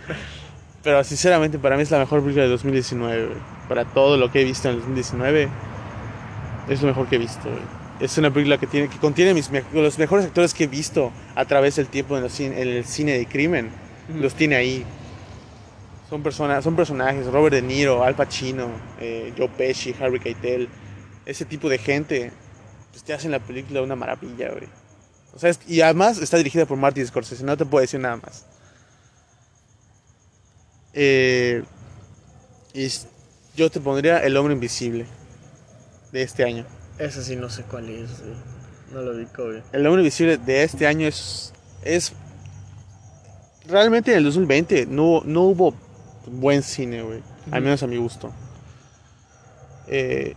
[0.85, 3.39] Pero sinceramente, para mí es la mejor película de 2019, güey.
[3.69, 5.49] Para todo lo que he visto en el 2019,
[6.69, 7.63] es lo mejor que he visto, güey.
[8.01, 11.45] Es una película que, tiene, que contiene mis, los mejores actores que he visto a
[11.45, 13.71] través del tiempo en, los cin- en el cine de crimen.
[14.21, 14.85] Los tiene ahí.
[16.11, 18.69] Son, personas, son personajes, Robert De Niro, Al Pacino,
[19.01, 20.69] eh, Joe Pesci, Harvey Keitel.
[21.25, 22.33] Ese tipo de gente,
[22.91, 24.67] pues te hacen la película una maravilla, güey.
[25.35, 28.17] O sea, es- y además está dirigida por Martin Scorsese, no te puedo decir nada
[28.17, 28.45] más.
[30.95, 31.65] Eh,
[32.75, 32.89] y
[33.57, 35.07] yo te pondría El Hombre Invisible
[36.13, 36.67] de este año.
[36.99, 38.11] Ese sí no sé cuál es.
[38.93, 39.63] No lo vi, güey.
[39.73, 41.53] El Hombre Invisible de este año es.
[41.83, 42.13] es
[43.67, 45.75] realmente en el 2020 no, no hubo
[46.27, 47.23] buen cine, güey.
[47.51, 48.33] Al menos a mi gusto.
[49.89, 50.35] Eh,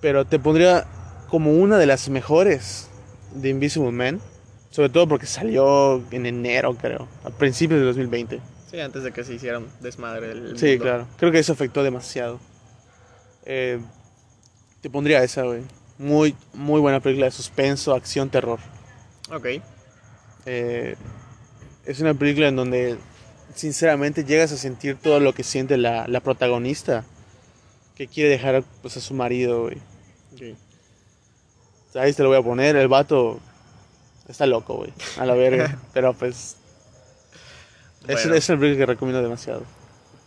[0.00, 0.86] pero te pondría
[1.28, 2.88] como una de las mejores
[3.34, 4.20] de Invisible Man.
[4.70, 7.08] Sobre todo porque salió en enero, creo.
[7.24, 8.40] A principios de 2020.
[8.70, 10.84] Sí, antes de que se hiciera un desmadre del Sí, mundo.
[10.84, 11.06] claro.
[11.16, 12.38] Creo que eso afectó demasiado.
[13.44, 13.80] Eh,
[14.80, 15.62] te pondría esa, güey.
[15.98, 18.60] Muy, muy buena película de suspenso, acción, terror.
[19.32, 19.46] Ok.
[20.46, 20.94] Eh,
[21.84, 22.96] es una película en donde,
[23.56, 27.04] sinceramente, llegas a sentir todo lo que siente la, la protagonista.
[27.96, 29.78] Que quiere dejar pues, a su marido, güey.
[30.32, 30.56] Ok.
[31.94, 32.76] Ahí te lo voy a poner.
[32.76, 33.40] El vato
[34.28, 34.92] está loco, güey.
[35.18, 35.78] A la verga.
[35.92, 36.56] Pero pues.
[38.06, 38.34] Es, Bueno.
[38.34, 39.62] es una película que recomiendo demasiado.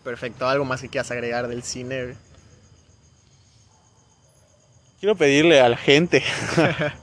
[0.03, 0.47] Perfecto.
[0.47, 2.03] ¿Algo más que quieras agregar del cine?
[2.03, 2.15] güey?
[4.99, 6.23] Quiero pedirle a la gente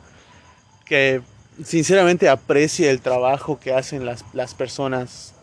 [0.87, 1.21] que
[1.65, 5.35] sinceramente aprecie el trabajo que hacen las, las personas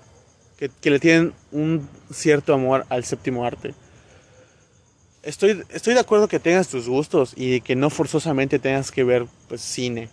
[0.57, 3.76] que, que le tienen un cierto amor al séptimo arte.
[5.28, 9.25] Estoy, estoy de acuerdo que tengas tus gustos y que no forzosamente tengas que ver
[9.49, 10.07] pues, cine.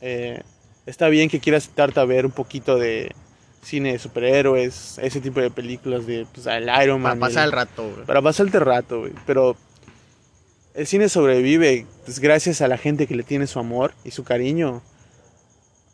[0.00, 0.40] Eh,
[0.86, 3.14] está bien que quieras darte a ver un poquito de
[3.62, 7.18] cine de superhéroes, ese tipo de películas de pues, el Iron Para Man.
[7.18, 8.06] y pasar el- el rato, güey.
[8.06, 9.12] para pasarte el rato, güey.
[9.26, 9.56] Pero
[10.72, 14.24] el cine sobrevive pues, gracias a la gente que le tiene su amor y su
[14.24, 14.80] cariño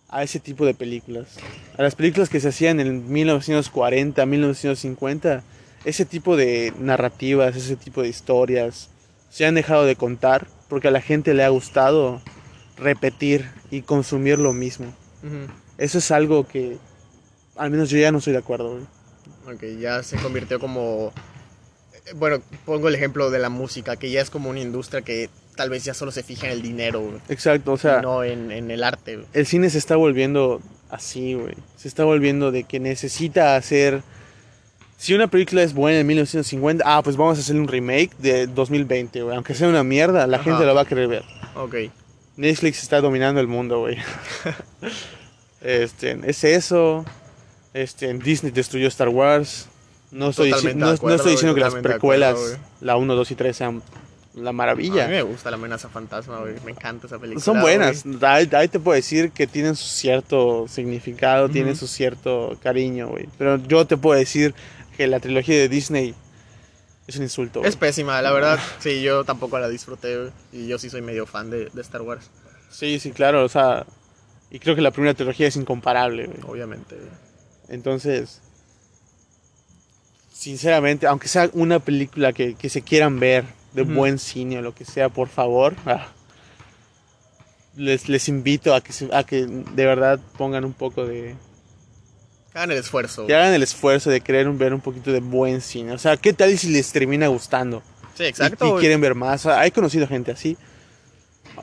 [0.09, 1.35] a ese tipo de películas.
[1.77, 5.43] A las películas que se hacían en 1940, 1950.
[5.87, 8.91] Ese tipo de narrativas, ese tipo de historias
[9.31, 12.21] se han dejado de contar porque a la gente le ha gustado
[12.77, 14.87] repetir y consumir lo mismo.
[15.23, 15.51] Ujú.
[15.79, 16.77] Eso es algo que
[17.57, 19.55] al menos yo ya no estoy de acuerdo, güey.
[19.57, 21.13] Ok, ya se convirtió como...
[21.95, 25.31] eh, Bueno, pongo el ejemplo de la música, que ya es como una industria que
[25.55, 28.03] tal vez ya solo se fija en el dinero, güey, Exacto, o sea...
[28.03, 29.17] no en, en el arte.
[29.17, 29.27] güey.
[29.33, 30.61] el cine se está volviendo
[30.91, 31.55] así, güey.
[31.77, 34.03] Se está volviendo de que necesita hacer
[34.97, 38.47] Si una película es buena en 1950, ah, pues vamos a hacer un remake de
[38.47, 39.35] 2020, güey.
[39.37, 40.45] Aunque sea una mierda, la Ajá.
[40.45, 41.25] gente lo va a querer ver.
[41.55, 41.75] Ok.
[42.37, 43.99] Netflix está dominando el mundo, güey.
[45.61, 47.05] este, es eso.
[47.75, 49.69] Este, Disney destruyó Star Wars.
[50.11, 53.83] No estoy, no, estoy diciendo que las acuerdo, precuelas, la 1, 2 y 3, sean
[54.35, 55.09] la A mí maravilla.
[55.09, 56.55] me gusta la amenaza fantasma, güey.
[56.65, 57.45] Me encanta esa película.
[57.45, 58.05] Son buenas.
[58.23, 63.29] Ahí, ahí te puedo decir que tienen su cierto significado, tienen su cierto cariño, güey.
[63.37, 64.55] Pero yo te puedo decir
[64.97, 66.15] que la trilogía de Disney
[67.07, 67.61] es un insulto.
[67.61, 67.69] güey.
[67.69, 68.59] Es pésima, la verdad.
[68.81, 70.31] Sí, yo tampoco la disfruté, güey.
[70.53, 72.31] Y yo sí soy medio fan de, de Star Wars,
[72.71, 73.45] Sí, sí, claro.
[73.45, 73.87] O sea,
[74.51, 76.39] y creo que la primera trilogía es incomparable, güey.
[76.47, 76.97] obviamente.
[77.69, 78.41] Entonces,
[80.33, 84.75] sinceramente, aunque sea una película que, que se quieran ver de buen cine o lo
[84.75, 86.09] que sea, por favor, ah,
[87.77, 91.35] les, les invito a que, a que de verdad pongan un poco de...
[92.57, 93.27] Hagan el esfuerzo.
[93.27, 95.93] Que hagan el esfuerzo de querer ver un poquito de buen cine.
[95.93, 97.83] O sea, ¿qué tal si les termina gustando?
[98.15, 98.79] Sí, exacto.
[98.79, 99.45] Y, quieren ver más.
[99.45, 100.57] O sea, he conocido gente así.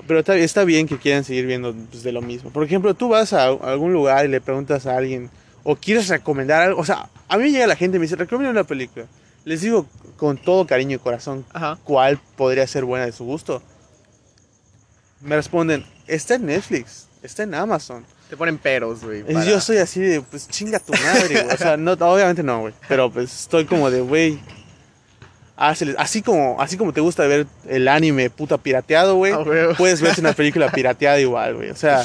[0.06, 2.52] Pero está, está bien que quieran seguir viendo pues, de lo mismo.
[2.52, 5.32] Por ejemplo, tú vas a algún lugar y le preguntas a alguien
[5.64, 6.80] o quieres recomendar algo.
[6.80, 9.08] O sea, a mí llega la gente y me dice, recomienda una película.
[9.46, 9.88] Les digo
[10.18, 11.80] con todo cariño y corazón Ajá.
[11.84, 13.64] cuál podría ser buena de su gusto.
[15.22, 18.06] Me responden, está en Netflix, está en Amazon.
[18.34, 19.22] Te ponen peros, güey.
[19.22, 21.54] Para- yo soy así de, pues chinga tu madre, güey.
[21.54, 22.74] O sea, no, obviamente no, güey.
[22.88, 24.40] Pero pues estoy como de, güey.
[25.56, 29.34] Así como, así como te gusta ver el anime puta pirateado, güey.
[29.78, 31.70] Puedes verte una película pirateada igual, güey.
[31.70, 32.04] O sea.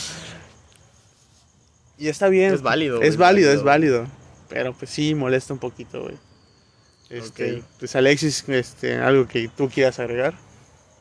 [1.97, 2.53] Y está bien.
[2.53, 3.53] Es válido, Es válido, válido.
[3.55, 4.07] es válido.
[4.51, 6.19] Pero pues sí, molesta un poquito, güey.
[7.09, 7.63] Este.
[7.79, 10.35] Pues Alexis, este, algo que tú quieras agregar.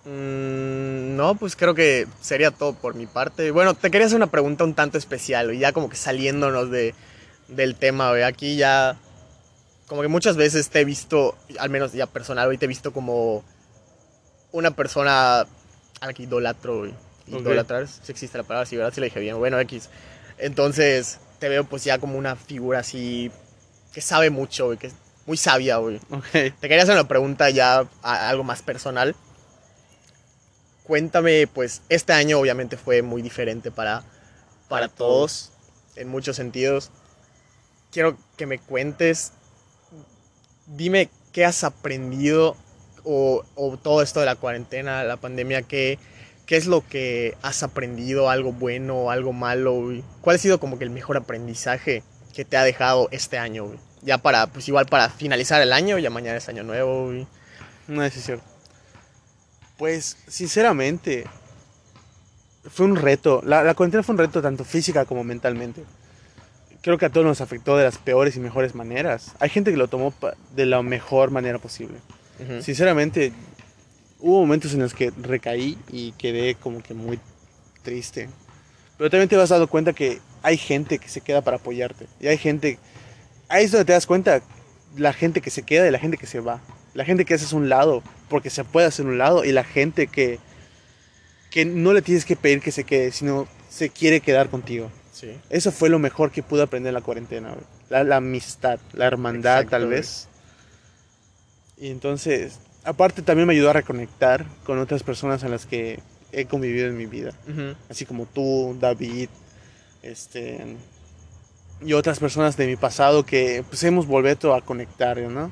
[0.08, 3.52] Mm, no, pues creo que sería todo por mi parte.
[3.52, 6.96] Bueno, te quería hacer una pregunta un tanto especial, ya como que saliéndonos de,
[7.50, 8.24] del tema, güey.
[8.24, 8.98] Aquí ya,
[9.88, 12.94] como que muchas veces te he visto, al menos ya personal, güey, te he visto
[12.94, 13.44] como
[14.52, 15.46] una persona a
[16.06, 16.92] la que idolatro, güey.
[17.34, 17.42] Ok.
[17.42, 18.94] Idolatrar, si existe la palabra, sí, ¿verdad?
[18.94, 19.38] Si la dije bien.
[19.38, 19.90] Bueno, X.
[20.38, 23.30] Entonces, te veo pues ya como una figura así
[23.94, 24.94] que sabe mucho, güey, que es
[25.26, 26.00] muy sabia, güey.
[26.32, 29.14] Te quería hacer una pregunta ya a- algo más personal.
[30.88, 34.04] Cuéntame, pues este año obviamente fue muy diferente para,
[34.70, 35.52] para Para todos,
[35.98, 36.92] en muchos sentidos.
[37.92, 39.34] Quiero que me cuentes,
[40.66, 42.56] dime qué has aprendido
[43.04, 46.00] o, o todo esto de la cuarentena, la pandemia, qué,
[46.46, 49.74] qué es lo que has aprendido, algo bueno algo malo.
[49.74, 50.04] güey?
[50.22, 53.76] ¿Cuál ha sido como que el mejor aprendizaje que te ha dejado este año?
[54.04, 57.12] Ya para, pues igual para finalizar el año, ya mañana es año nuevo.
[57.88, 58.57] No, eso es cierto.
[59.78, 61.26] Pues, sinceramente,
[62.70, 63.42] fue un reto.
[63.46, 65.84] La, la cuarentena fue un reto tanto física como mentalmente.
[66.82, 69.34] Creo que a todos nos afectó de las peores y mejores maneras.
[69.40, 70.14] Hay gente que lo tomó
[70.56, 71.98] de la mejor manera posible.
[72.62, 73.34] Sinceramente,
[74.20, 77.20] hubo momentos en los que recaí y quedé como que muy
[77.82, 78.30] triste.
[78.98, 82.08] Pero también te vas dando cuenta que hay gente que se queda para apoyarte.
[82.20, 82.80] Y hay gente...
[83.50, 84.42] Ahí es donde te das cuenta
[84.96, 86.62] la gente que se queda y la gente que se va.
[86.94, 90.08] La gente que haces un lado porque se puede hacer un lado y la gente
[90.08, 90.40] que,
[91.50, 94.92] que no le tienes que pedir que se quede, sino se quiere quedar contigo.
[95.12, 95.36] Sí.
[95.50, 97.66] Eso fue lo mejor que pude aprender en la cuarentena, güey.
[97.90, 99.98] La, la amistad, la hermandad Exacto, tal güey.
[99.98, 100.28] vez.
[101.78, 106.00] Y entonces, aparte también me ayudó a reconectar con otras personas en las que
[106.32, 107.32] he convivido en mi vida.
[107.90, 109.30] Así como tú, David,
[110.04, 110.78] este...
[111.80, 115.52] Y otras personas de mi pasado que pues hemos vuelto a conectar, ¿no?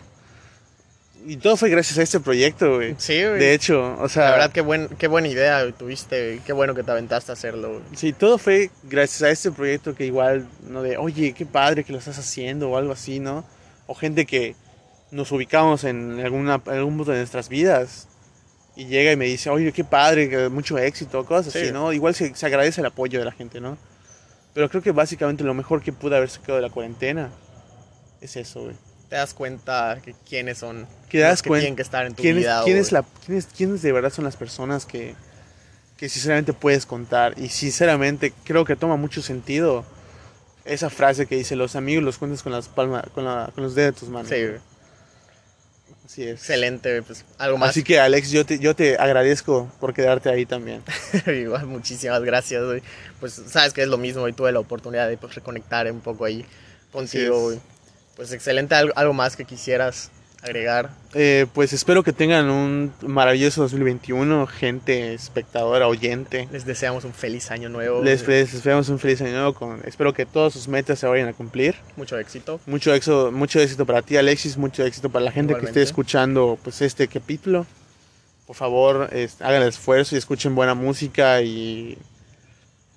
[1.27, 2.95] Y todo fue gracias a este proyecto, güey.
[2.99, 3.39] Sí, güey.
[3.39, 4.25] De hecho, o sea...
[4.25, 6.25] la verdad, qué, buen, qué buena idea güey, tuviste.
[6.33, 6.39] güey.
[6.41, 7.69] Qué bueno que te aventaste a hacerlo.
[7.69, 7.81] güey.
[7.95, 11.91] Sí, todo fue gracias a este proyecto que igual, no de, oye, qué padre que
[11.93, 13.43] lo estás haciendo o algo así, ¿no?
[13.87, 14.55] O gente que
[15.11, 18.07] nos ubicamos en alguna, en algún punto de nuestras vidas
[18.75, 21.59] y llega y me dice, oye, qué padre, mucho éxito, cosas Sí.
[21.59, 21.91] así, ¿no?
[21.93, 23.77] Igual se, se agradece el apoyo de la gente, ¿no?
[24.53, 27.31] Pero creo que básicamente lo mejor que pude haber sacado de la cuarentena
[28.21, 28.75] es eso, güey.
[29.09, 32.21] Te das cuenta que quiénes son Que das los que tienen que estar en tu
[32.23, 32.61] ¿Quién es, vida.
[32.63, 32.81] quién güey.
[32.85, 35.13] es la, quién quiénes de verdad son las personas que,
[35.97, 37.33] que sinceramente puedes contar?
[37.37, 39.85] Y sinceramente creo que toma mucho sentido
[40.65, 43.75] esa frase que dice, los amigos los cuentas con, las palmas, con, la- con los
[43.75, 44.29] dedos de tus manos.
[44.29, 44.45] Sí.
[46.05, 46.39] Así es.
[46.39, 47.01] excelente.
[47.01, 47.69] Pues algo más.
[47.71, 50.83] Así que Alex, yo te, yo te agradezco por quedarte ahí también.
[51.27, 52.81] Igual, muchísimas gracias, güey.
[53.19, 56.25] Pues sabes que es lo mismo y tuve la oportunidad de pues, reconectar un poco
[56.25, 56.45] ahí
[56.91, 57.53] contigo.
[58.15, 60.09] Pues excelente, algo, más que quisieras
[60.41, 60.91] agregar.
[61.13, 66.47] Eh, pues espero que tengan un maravilloso 2021, gente espectadora, oyente.
[66.51, 68.03] Les deseamos un feliz año nuevo.
[68.03, 69.53] Les, les esperamos un feliz año nuevo.
[69.53, 71.75] Con, espero que todas sus metas se vayan a cumplir.
[71.97, 72.59] Mucho éxito.
[72.67, 74.55] Mucho éxito, mucho éxito para ti, Alexis.
[74.55, 77.65] Mucho éxito para la gente que esté escuchando pues este capítulo.
[78.45, 81.97] Por favor, es- hagan el esfuerzo y escuchen buena música y,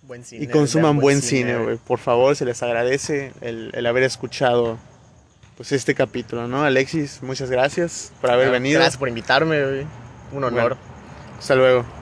[0.02, 0.44] Buen cine.
[0.44, 1.76] y consuman buen cine, güey.
[1.78, 4.78] Por favor, se les agradece el, el haber escuchado
[5.58, 6.62] pues este capítulo, ¿no?
[6.62, 8.78] Alexis, muchas gracias por haber venido.
[8.78, 9.86] Gracias por invitarme, güey.
[10.30, 10.52] Un honor.
[10.52, 10.76] Bueno.
[11.36, 11.97] Hasta luego.